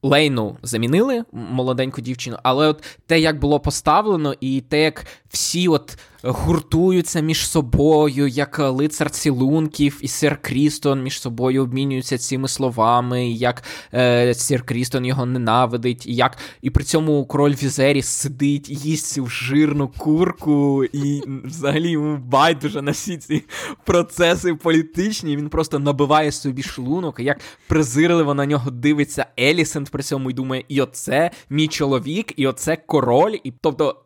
Лейну 0.07 0.57
замінили 0.63 1.23
молоденьку 1.31 2.01
дівчину, 2.01 2.37
але 2.43 2.67
от 2.67 2.83
те, 3.05 3.19
як 3.19 3.39
було 3.39 3.59
поставлено, 3.59 4.33
і 4.41 4.61
те, 4.61 4.83
як 4.83 5.05
всі 5.29 5.67
от 5.67 5.97
гуртуються 6.23 7.19
між 7.19 7.49
собою, 7.49 8.27
як 8.27 8.59
лицар 8.59 9.09
цілунків 9.09 9.99
і 10.01 10.07
Сир 10.07 10.39
Крістон 10.41 11.03
між 11.03 11.21
собою 11.21 11.63
обмінюються 11.63 12.17
цими 12.17 12.47
словами, 12.47 13.29
як 13.29 13.63
е, 13.93 14.33
Сир 14.33 14.63
Крістон 14.63 15.05
його 15.05 15.25
ненавидить, 15.25 16.07
і 16.07 16.15
як 16.15 16.37
і 16.61 16.69
при 16.69 16.83
цьому 16.83 17.25
король 17.25 17.53
Візері 17.63 18.01
сидить, 18.01 18.69
їсть 18.69 19.13
цю 19.13 19.27
жирну 19.27 19.87
курку, 19.97 20.83
і 20.83 21.23
взагалі 21.43 21.97
байдуже 22.25 22.81
на 22.81 22.91
всі 22.91 23.17
ці 23.17 23.43
процеси 23.85 24.55
політичні. 24.55 25.37
Він 25.37 25.49
просто 25.49 25.79
набиває 25.79 26.31
собі 26.31 26.63
шлунок, 26.63 27.19
як 27.19 27.39
презирливо 27.67 28.33
на 28.33 28.45
нього 28.45 28.71
дивиться 28.71 29.25
Елісент 29.39 29.89
при 29.89 30.03
цьому 30.03 30.29
і 30.29 30.33
думає, 30.33 30.63
і 30.67 30.81
оце 30.81 31.31
мій 31.49 31.67
чоловік, 31.67 32.33
і 32.37 32.47
оце 32.47 32.75
король, 32.75 33.37
і 33.43 33.53
тобто 33.61 34.03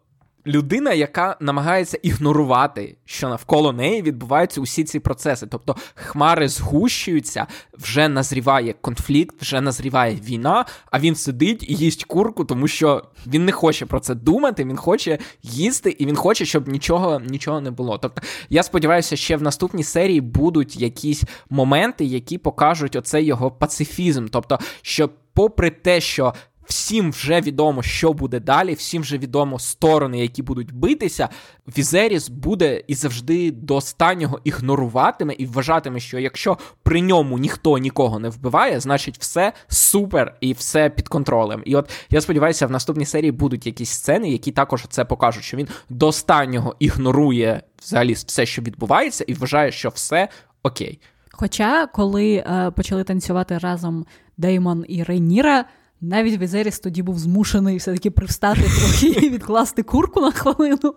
людина, 0.47 0.93
яка 0.93 1.38
намагається 1.39 1.97
ігнорувати, 2.04 2.95
що 3.06 3.30
навколо 3.30 3.73
неї 3.73 4.01
відбуваються 4.01 4.62
усі 4.62 4.84
ці 4.84 4.99
процеси. 4.99 5.47
Тобто 5.47 5.75
хмари 5.95 6.47
згущуються, 6.47 7.47
вже 7.77 8.08
назріває 8.08 8.73
конфлікт, 8.82 9.41
вже 9.41 9.62
назріває 9.62 10.15
війна, 10.15 10.65
а 10.91 10.99
він 10.99 11.15
сидить 11.15 11.63
і 11.63 11.75
їсть 11.75 12.04
курку, 12.04 12.45
тому 12.45 12.67
що 12.67 13.04
він 13.27 13.45
не 13.45 13.51
хоче 13.51 13.86
про 13.86 13.99
це 13.99 14.15
думати, 14.15 14.63
він 14.63 14.77
хоче 14.77 15.19
їсти, 15.43 15.89
і 15.89 16.06
він 16.06 16.15
хоче, 16.15 16.45
щоб 16.45 16.67
нічого 16.67 17.19
нічого 17.19 17.62
не 17.62 17.71
було. 17.71 17.97
Тобто, 17.97 18.21
я 18.49 18.63
сподіваюся, 18.63 19.15
ще 19.15 19.38
в 19.38 19.41
наступній 19.41 19.84
серії 19.84 20.21
будуть 20.21 20.82
якісь 20.82 21.23
моменти, 21.49 22.06
які 22.06 22.38
покажуть 22.38 22.95
оцей 22.95 23.25
його 23.25 23.51
пацифізм. 23.51 24.27
Тобто, 24.32 24.60
що, 24.82 25.10
попри 25.34 25.69
те, 25.69 26.01
що 26.01 26.34
всім 26.72 27.12
вже 27.12 27.42
відомо, 27.42 27.84
що 27.84 28.14
буде 28.14 28.40
далі, 28.40 28.74
всім 28.74 29.02
вже 29.02 29.18
відомо 29.18 29.60
сторони, 29.60 30.20
які 30.20 30.44
будуть 30.44 30.74
битися. 30.74 31.30
Візеріс 31.78 32.30
буде 32.30 32.84
і 32.88 32.96
завжди 32.96 33.52
до 33.52 33.76
останнього 33.76 34.40
ігноруватиме 34.44 35.34
і 35.34 35.46
вважатиме, 35.46 36.00
що 36.00 36.19
якщо 36.19 36.58
при 36.84 37.02
ньому 37.02 37.38
ніхто 37.38 37.78
нікого 37.78 38.19
не 38.19 38.30
вбиває, 38.30 38.80
значить 38.80 39.17
все 39.19 39.54
супер 39.67 40.36
і 40.42 40.54
все 40.54 40.90
під 40.90 41.08
контролем. 41.08 41.62
І 41.65 41.76
от 41.76 41.90
я 42.10 42.22
сподіваюся, 42.22 42.67
в 42.67 42.72
наступній 42.72 43.06
серії 43.06 43.32
будуть 43.32 43.65
якісь 43.65 43.90
сцени, 43.90 44.30
які 44.32 44.52
також 44.52 44.86
це 44.90 45.06
покажуть, 45.06 45.44
що 45.44 45.58
він 45.58 45.67
до 45.90 46.08
останнього 46.08 46.76
ігнорує 46.80 47.62
взагалі 47.82 48.13
все, 48.13 48.46
що 48.46 48.62
відбувається, 48.62 49.26
і 49.28 49.34
вважає, 49.34 49.72
що 49.72 49.90
все 49.90 50.28
окей. 50.63 51.00
Хоча, 51.32 51.88
коли 51.88 52.34
е, 52.34 52.72
почали 52.76 53.04
танцювати 53.04 53.58
разом 53.58 54.06
Деймон 54.38 54.86
і 54.88 55.04
Рейніра, 55.04 55.65
навіть 56.02 56.39
Візеріс 56.39 56.79
тоді 56.79 57.04
був 57.04 57.19
змушений 57.19 57.77
все-таки 57.77 58.12
привстати 58.12 58.62
трохи 58.62 59.08
і 59.08 59.29
відкласти 59.29 59.83
курку 59.83 60.21
на 60.21 60.31
хвилину. 60.31 60.93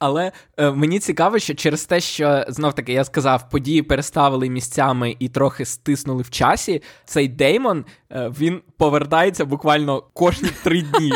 Але 0.00 0.32
е, 0.56 0.70
мені 0.70 0.98
цікаво, 0.98 1.38
що 1.38 1.54
через 1.54 1.84
те, 1.84 2.00
що 2.00 2.44
знов 2.48 2.74
таки 2.74 2.92
я 2.92 3.04
сказав, 3.04 3.48
події 3.48 3.82
переставили 3.82 4.48
місцями 4.48 5.16
і 5.18 5.28
трохи 5.28 5.64
стиснули 5.64 6.22
в 6.22 6.30
часі. 6.30 6.82
Цей 7.04 7.28
Деймон 7.28 7.84
е, 8.10 8.32
він 8.40 8.60
повертається 8.76 9.44
буквально 9.44 10.02
кожні 10.12 10.48
три 10.62 10.82
дні. 10.82 11.12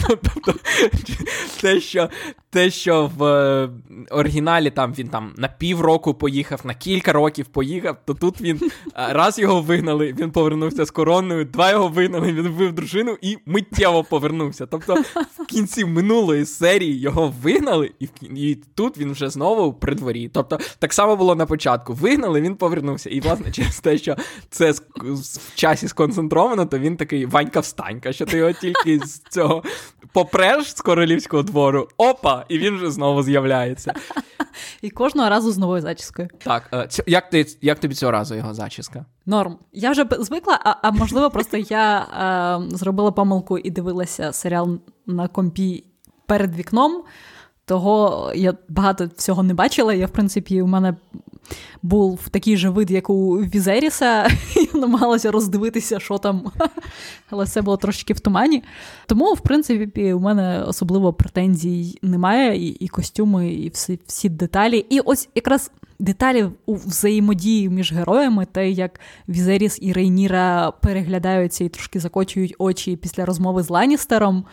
Тобто 0.08 0.54
те, 1.60 1.80
що 1.80 2.08
те, 2.50 2.70
що 2.70 3.10
в 3.16 3.24
е, 3.24 3.68
оригіналі 4.10 4.70
там 4.70 4.94
він 4.98 5.08
там 5.08 5.34
на 5.36 5.48
півроку 5.48 6.14
поїхав, 6.14 6.60
на 6.64 6.74
кілька 6.74 7.12
років 7.12 7.46
поїхав, 7.46 7.96
то 8.04 8.14
тут 8.14 8.40
він 8.40 8.60
е, 8.62 8.70
раз 9.12 9.38
його 9.38 9.60
вигнали, 9.60 10.14
він 10.18 10.30
повернувся 10.30 10.84
з 10.84 10.90
короною, 10.90 11.44
два 11.44 11.70
його 11.70 11.88
вигнали, 11.88 12.29
він 12.32 12.48
вбив 12.48 12.72
дружину 12.72 13.16
і 13.20 13.38
миттєво 13.46 14.04
повернувся. 14.04 14.66
Тобто 14.66 14.94
в 15.38 15.46
кінці 15.46 15.84
минулої 15.84 16.46
серії 16.46 17.00
його 17.00 17.34
вигнали, 17.42 17.90
і 18.00 18.08
і 18.22 18.54
тут 18.74 18.98
він 18.98 19.12
вже 19.12 19.30
знову 19.30 19.72
при 19.72 19.94
дворі. 19.94 20.28
Тобто 20.28 20.58
так 20.78 20.92
само 20.92 21.16
було 21.16 21.34
на 21.34 21.46
початку. 21.46 21.92
Вигнали, 21.94 22.40
він 22.40 22.56
повернувся. 22.56 23.10
І, 23.10 23.20
власне, 23.20 23.50
через 23.52 23.80
те, 23.80 23.98
що 23.98 24.16
це 24.50 24.70
в 24.70 25.54
часі 25.54 25.88
сконцентровано, 25.88 26.66
то 26.66 26.78
він 26.78 26.96
такий 26.96 27.26
Ванька 27.26 27.60
встанька, 27.60 28.12
що 28.12 28.26
ти 28.26 28.38
його 28.38 28.52
тільки 28.52 28.98
з 28.98 29.18
цього 29.18 29.62
попреш 30.12 30.76
з 30.76 30.80
королівського 30.80 31.42
двору, 31.42 31.88
опа, 31.96 32.44
і 32.48 32.58
він 32.58 32.76
вже 32.76 32.90
знову 32.90 33.22
з'являється. 33.22 33.94
І 34.82 34.90
кожного 34.90 35.28
разу 35.28 35.52
з 35.52 35.58
новою 35.58 35.82
зачіскою. 35.82 36.28
Так, 36.44 36.68
е, 36.72 36.88
як 37.06 37.30
ти 37.30 37.46
як 37.60 37.78
тобі 37.78 37.94
цього 37.94 38.12
разу 38.12 38.34
його 38.34 38.54
зачіска? 38.54 39.04
Норм. 39.26 39.58
Я 39.72 39.90
вже 39.90 40.06
звикла, 40.18 40.60
а 40.64 40.74
а 40.82 40.90
можливо, 40.90 41.30
просто 41.30 41.56
я 41.56 42.00
е, 42.70 42.76
зробила 42.76 43.10
помилку 43.10 43.58
і 43.58 43.70
дивилася 43.70 44.32
серіал 44.32 44.78
на 45.06 45.28
компі 45.28 45.84
перед 46.26 46.56
вікном. 46.56 47.02
Того 47.64 48.32
я 48.34 48.54
багато 48.68 49.08
всього 49.16 49.42
не 49.42 49.54
бачила. 49.54 49.94
Я, 49.94 50.06
в 50.06 50.10
принципі, 50.10 50.62
у 50.62 50.66
мене 50.66 50.96
був 51.82 52.28
такий 52.28 52.56
же 52.56 52.70
вид, 52.70 52.90
як 52.90 53.10
у 53.10 53.36
Візеріса, 53.36 54.26
і 54.56 54.78
намагалася 54.78 55.30
роздивитися, 55.30 56.00
що 56.00 56.18
там, 56.18 56.52
але 57.30 57.44
все 57.44 57.62
було 57.62 57.76
трошки 57.76 58.14
в 58.14 58.20
тумані. 58.20 58.62
Тому, 59.06 59.34
в 59.34 59.40
принципі, 59.40 60.12
у 60.12 60.20
мене 60.20 60.64
особливо 60.66 61.12
претензій 61.12 61.98
немає, 62.02 62.56
і 62.56 62.68
і 62.68 62.88
костюми, 62.88 63.52
і 63.52 63.68
всі, 63.68 63.98
всі 64.06 64.28
деталі. 64.28 64.86
І 64.90 65.00
ось 65.00 65.28
якраз 65.34 65.70
деталі 65.98 66.46
у 66.66 66.74
взаємодії 66.74 67.68
між 67.68 67.92
героями, 67.92 68.46
те, 68.52 68.70
як 68.70 69.00
Візеріс 69.28 69.78
і 69.82 69.92
Рейніра 69.92 70.70
переглядаються 70.70 71.64
і 71.64 71.68
трошки 71.68 72.00
закочують 72.00 72.54
очі 72.58 72.96
після 72.96 73.24
розмови 73.24 73.62
з 73.62 73.70
Ланістером. 73.70 74.44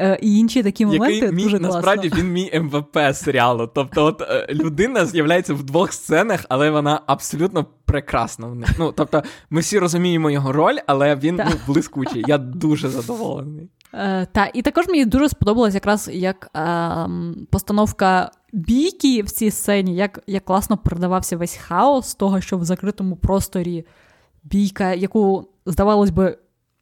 Е, 0.00 0.18
і 0.22 0.38
інші 0.38 0.62
такі 0.62 0.86
моменти 0.86 1.14
Який 1.14 1.30
дуже 1.30 1.58
класно. 1.58 1.74
Насправді 1.74 2.12
він 2.16 2.32
мій 2.32 2.60
MVP 2.60 2.98
серіалу. 3.12 3.70
Тобто, 3.74 4.04
от 4.04 4.22
е, 4.22 4.46
людина 4.50 5.06
з'являється 5.06 5.54
в 5.54 5.62
двох 5.62 5.92
сценах, 5.92 6.44
але 6.48 6.70
вона 6.70 7.00
абсолютно 7.06 7.66
прекрасна 7.84 8.46
в 8.46 8.54
них. 8.54 8.68
Ну, 8.78 8.92
тобто, 8.96 9.22
ми 9.50 9.60
всі 9.60 9.78
розуміємо 9.78 10.30
його 10.30 10.52
роль, 10.52 10.76
але 10.86 11.16
він 11.16 11.36
ну, 11.36 11.52
блискучий. 11.66 12.24
Я 12.26 12.38
дуже 12.38 12.88
задоволений. 12.88 13.68
Е, 13.94 14.26
Та, 14.32 14.50
і 14.54 14.62
також 14.62 14.88
мені 14.88 15.04
дуже 15.04 15.28
сподобалось 15.28 15.74
якраз 15.74 16.10
як 16.12 16.50
е, 16.56 17.08
постановка 17.50 18.30
бійки 18.52 19.22
в 19.22 19.30
цій 19.30 19.50
сцені, 19.50 19.96
як 19.96 20.20
як 20.26 20.44
класно 20.44 20.76
передавався 20.76 21.36
весь 21.36 21.56
хаос 21.56 22.14
того, 22.14 22.40
що 22.40 22.58
в 22.58 22.64
закритому 22.64 23.16
просторі 23.16 23.86
бійка, 24.44 24.94
яку, 24.94 25.48
здавалось 25.66 26.10
би, 26.10 26.38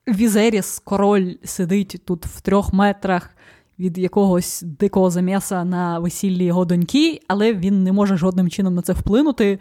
Візеріс, 0.08 0.78
король, 0.84 1.34
сидить 1.44 1.96
тут 2.04 2.26
в 2.26 2.40
трьох 2.40 2.72
метрах 2.72 3.30
від 3.78 3.98
якогось 3.98 4.62
дикого 4.62 5.10
замєса 5.10 5.64
на 5.64 5.98
весіллі 5.98 6.44
його 6.44 6.64
доньки, 6.64 7.20
але 7.28 7.54
він 7.54 7.82
не 7.82 7.92
може 7.92 8.16
жодним 8.16 8.48
чином 8.48 8.74
на 8.74 8.82
це 8.82 8.92
вплинути. 8.92 9.58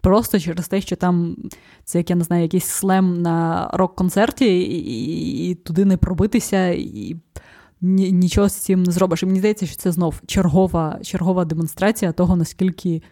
Просто 0.00 0.40
через 0.40 0.68
те, 0.68 0.80
що 0.80 0.96
там 0.96 1.36
це, 1.84 1.98
як 1.98 2.10
я 2.10 2.16
не 2.16 2.24
знаю, 2.24 2.42
якийсь 2.42 2.64
слем 2.64 3.22
на 3.22 3.70
рок-концерті, 3.72 4.44
і, 4.44 4.76
і, 4.76 5.50
і 5.50 5.54
туди 5.54 5.84
не 5.84 5.96
пробитися, 5.96 6.68
і 6.68 7.16
нічого 7.80 8.48
з 8.48 8.54
цим 8.54 8.82
не 8.82 8.92
зробиш. 8.92 9.22
І 9.22 9.26
мені 9.26 9.38
здається, 9.38 9.66
що 9.66 9.76
це 9.76 9.92
знов 9.92 10.22
чергова 10.26 10.98
чергова 11.02 11.44
демонстрація 11.44 12.12
того, 12.12 12.36
наскільки 12.36 13.02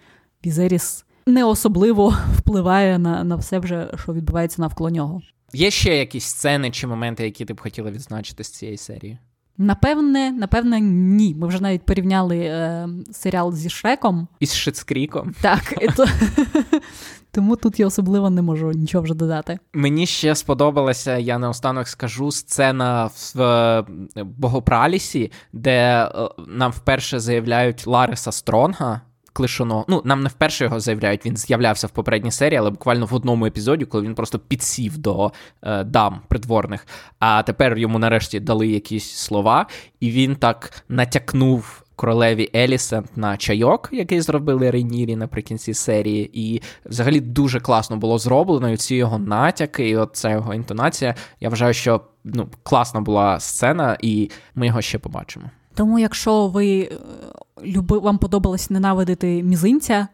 Візеріс 0.47 1.05
не 1.27 1.45
особливо 1.45 2.15
впливає 2.39 2.99
на, 2.99 3.25
на 3.25 3.37
все, 3.37 3.59
вже, 3.59 3.91
що 4.03 4.13
відбувається 4.13 4.63
навколо 4.63 4.91
нього. 4.91 5.23
Є 5.53 5.71
ще 5.71 5.97
якісь 5.97 6.25
сцени 6.25 6.71
чи 6.71 6.87
моменти, 6.87 7.25
які 7.25 7.45
ти 7.45 7.55
б 7.55 7.61
хотіла 7.61 7.91
відзначити 7.91 8.45
з 8.45 8.51
цієї 8.51 8.79
серії? 8.79 9.19
Напевне, 9.59 10.31
напевне, 10.31 10.81
ні. 10.81 11.35
Ми 11.35 11.47
вже 11.47 11.63
навіть 11.63 11.87
порівняли 11.87 12.39
е, 12.39 12.89
серіал 13.13 13.53
зі 13.53 13.71
Шреком. 13.71 14.29
Із 14.41 14.55
Шицкріком. 14.55 15.35
Так. 15.41 15.75
Тому 17.31 17.57
тут 17.57 17.81
я 17.81 17.87
особливо 17.87 18.31
не 18.31 18.43
можу 18.43 18.73
нічого 18.73 19.05
вже 19.05 19.15
додати. 19.15 19.59
Мені 19.73 20.07
ще 20.07 20.35
сподобалася, 20.35 21.17
я 21.17 21.39
наостанок 21.39 21.89
скажу, 21.89 22.31
сцена 22.33 23.11
в 23.35 23.41
е, 23.43 23.85
Богопралісі, 24.25 25.33
де 25.53 26.05
е, 26.05 26.29
нам 26.49 26.73
вперше 26.73 27.21
заявляють 27.21 27.87
Лариса 27.87 28.33
Стронга 28.33 29.01
клишоно. 29.33 29.85
Ну, 29.89 30.03
нам 30.05 30.23
не 30.23 30.29
вперше 30.29 30.65
його 30.65 30.81
заявляють, 30.81 31.27
він 31.27 31.37
з'являвся 31.37 31.87
в 31.87 31.91
попередній 31.91 32.31
серії, 32.31 32.59
але 32.59 32.71
буквально 32.71 33.07
в 33.07 33.15
одному 33.15 33.47
епізоді, 33.47 33.85
коли 33.85 34.05
він 34.05 34.15
просто 34.15 34.39
підсів 34.39 34.99
до 34.99 35.33
е, 35.63 35.85
дам 35.85 36.21
придворних. 36.29 36.87
А 37.19 37.43
тепер 37.43 37.79
йому 37.79 37.99
нарешті 37.99 38.41
дали 38.41 38.69
якісь 38.69 39.11
слова, 39.11 39.67
і 40.01 40.11
він 40.11 40.37
так 40.37 40.85
натякнув. 40.89 41.79
Королеві 41.97 42.51
Елісент 42.55 43.17
на 43.17 43.37
чайок, 43.37 43.89
який 43.93 44.21
зробили 44.21 44.71
Рейнірі 44.71 45.17
наприкінці 45.17 45.75
серії, 45.75 46.31
і 46.33 46.63
взагалі 46.87 47.21
дуже 47.21 47.61
класно 47.61 47.97
було 47.97 48.19
зроблено. 48.19 48.71
І 48.71 48.77
ці 48.77 48.95
його 48.95 49.19
натяки, 49.19 49.89
і 49.89 49.97
от 49.97 50.11
ця 50.13 50.31
його 50.31 50.55
інтонація. 50.55 51.15
Я 51.41 51.49
вважаю, 51.49 51.75
що 51.75 52.01
ну, 52.25 52.49
класна 52.63 53.01
була 53.01 53.41
сцена, 53.41 53.97
і 54.01 54.31
ми 54.55 54.67
його 54.67 54.83
ще 54.83 54.99
побачимо. 54.99 55.51
Тому, 55.75 55.99
якщо 55.99 56.47
ви 56.47 56.81
е, 56.81 56.97
люби, 57.65 57.99
вам 57.99 58.19
подобалось 58.19 58.71
ненавидити 58.71 59.43
мізинця 59.43 60.09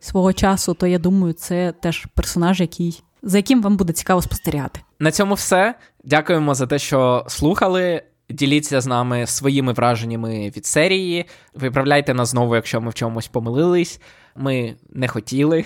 свого 0.00 0.32
часу, 0.32 0.74
то 0.74 0.86
я 0.86 0.98
думаю, 0.98 1.32
це 1.32 1.72
теж 1.72 2.06
персонаж, 2.14 2.60
який, 2.60 3.02
за 3.22 3.38
яким 3.38 3.62
вам 3.62 3.76
буде 3.76 3.92
цікаво 3.92 4.22
спостерігати. 4.22 4.80
На 4.98 5.10
цьому 5.10 5.34
все. 5.34 5.74
Дякуємо 6.04 6.54
за 6.54 6.66
те, 6.66 6.78
що 6.78 7.24
слухали. 7.28 8.02
Діліться 8.30 8.80
з 8.80 8.86
нами 8.86 9.26
своїми 9.26 9.72
враженнями 9.72 10.52
від 10.56 10.66
серії. 10.66 11.24
Виправляйте 11.54 12.14
нас 12.14 12.28
знову, 12.28 12.54
якщо 12.54 12.80
ми 12.80 12.90
в 12.90 12.94
чомусь 12.94 13.28
помилились. 13.28 14.00
Ми 14.36 14.74
не 14.90 15.08
хотіли. 15.08 15.64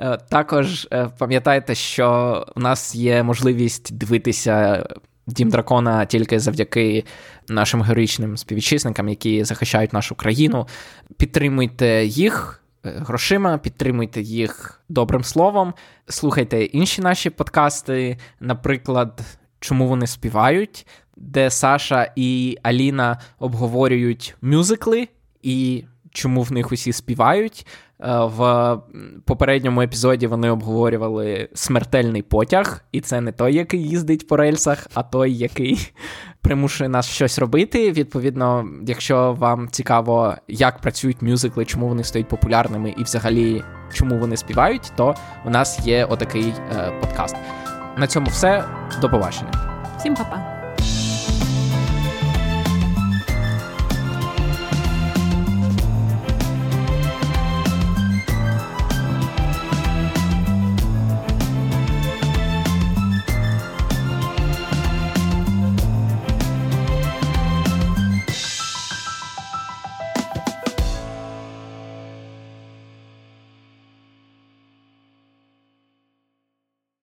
Е, 0.00 0.16
також 0.16 0.88
е, 0.92 1.08
пам'ятайте, 1.18 1.74
що 1.74 2.46
в 2.56 2.60
нас 2.60 2.94
є 2.94 3.22
можливість 3.22 3.94
дивитися 3.94 4.86
Дім 5.28 5.50
дракона 5.50 6.04
тільки 6.04 6.40
завдяки 6.40 7.04
нашим 7.48 7.82
героїчним 7.82 8.36
співвітчизникам, 8.36 9.08
які 9.08 9.44
захищають 9.44 9.92
нашу 9.92 10.14
країну. 10.14 10.66
Підтримуйте 11.16 12.04
їх 12.04 12.62
е, 12.84 12.90
грошима, 12.96 13.58
підтримуйте 13.58 14.20
їх 14.20 14.80
добрим 14.88 15.24
словом, 15.24 15.74
слухайте 16.08 16.64
інші 16.64 17.02
наші 17.02 17.30
подкасти, 17.30 18.16
наприклад, 18.40 19.20
чому 19.60 19.88
вони 19.88 20.06
співають, 20.06 20.86
де 21.16 21.50
Саша 21.50 22.12
і 22.16 22.58
Аліна 22.62 23.20
обговорюють 23.38 24.36
мюзикли 24.42 25.08
і 25.42 25.84
чому 26.10 26.42
в 26.42 26.52
них 26.52 26.72
усі 26.72 26.92
співають. 26.92 27.66
Е, 28.00 28.18
в 28.24 28.76
попередньому 29.24 29.82
епізоді 29.82 30.26
вони 30.26 30.50
обговорювали 30.50 31.48
смертельний 31.54 32.22
потяг, 32.22 32.84
і 32.92 33.00
це 33.00 33.20
не 33.20 33.32
той, 33.32 33.54
який 33.54 33.88
їздить 33.88 34.28
по 34.28 34.36
рельсах, 34.36 34.86
а 34.94 35.02
той, 35.02 35.32
який 35.32 35.92
примушує 36.40 36.88
нас 36.88 37.06
щось 37.06 37.38
робити. 37.38 37.92
Відповідно, 37.92 38.68
якщо 38.86 39.32
вам 39.38 39.68
цікаво, 39.70 40.34
як 40.48 40.78
працюють 40.78 41.22
мюзикли, 41.22 41.64
чому 41.64 41.88
вони 41.88 42.04
стають 42.04 42.28
популярними 42.28 42.94
і 42.98 43.02
взагалі 43.02 43.62
чому 43.92 44.18
вони 44.18 44.36
співають, 44.36 44.92
то 44.96 45.14
у 45.44 45.50
нас 45.50 45.86
є 45.86 46.04
отакий 46.04 46.52
е, 46.76 46.92
подкаст. 47.00 47.36
На 47.96 48.06
цьому 48.06 48.26
все. 48.26 48.64
До 49.00 49.08
побачення. 49.08 49.52
Всім 49.98 50.14
па-па. 50.14 50.57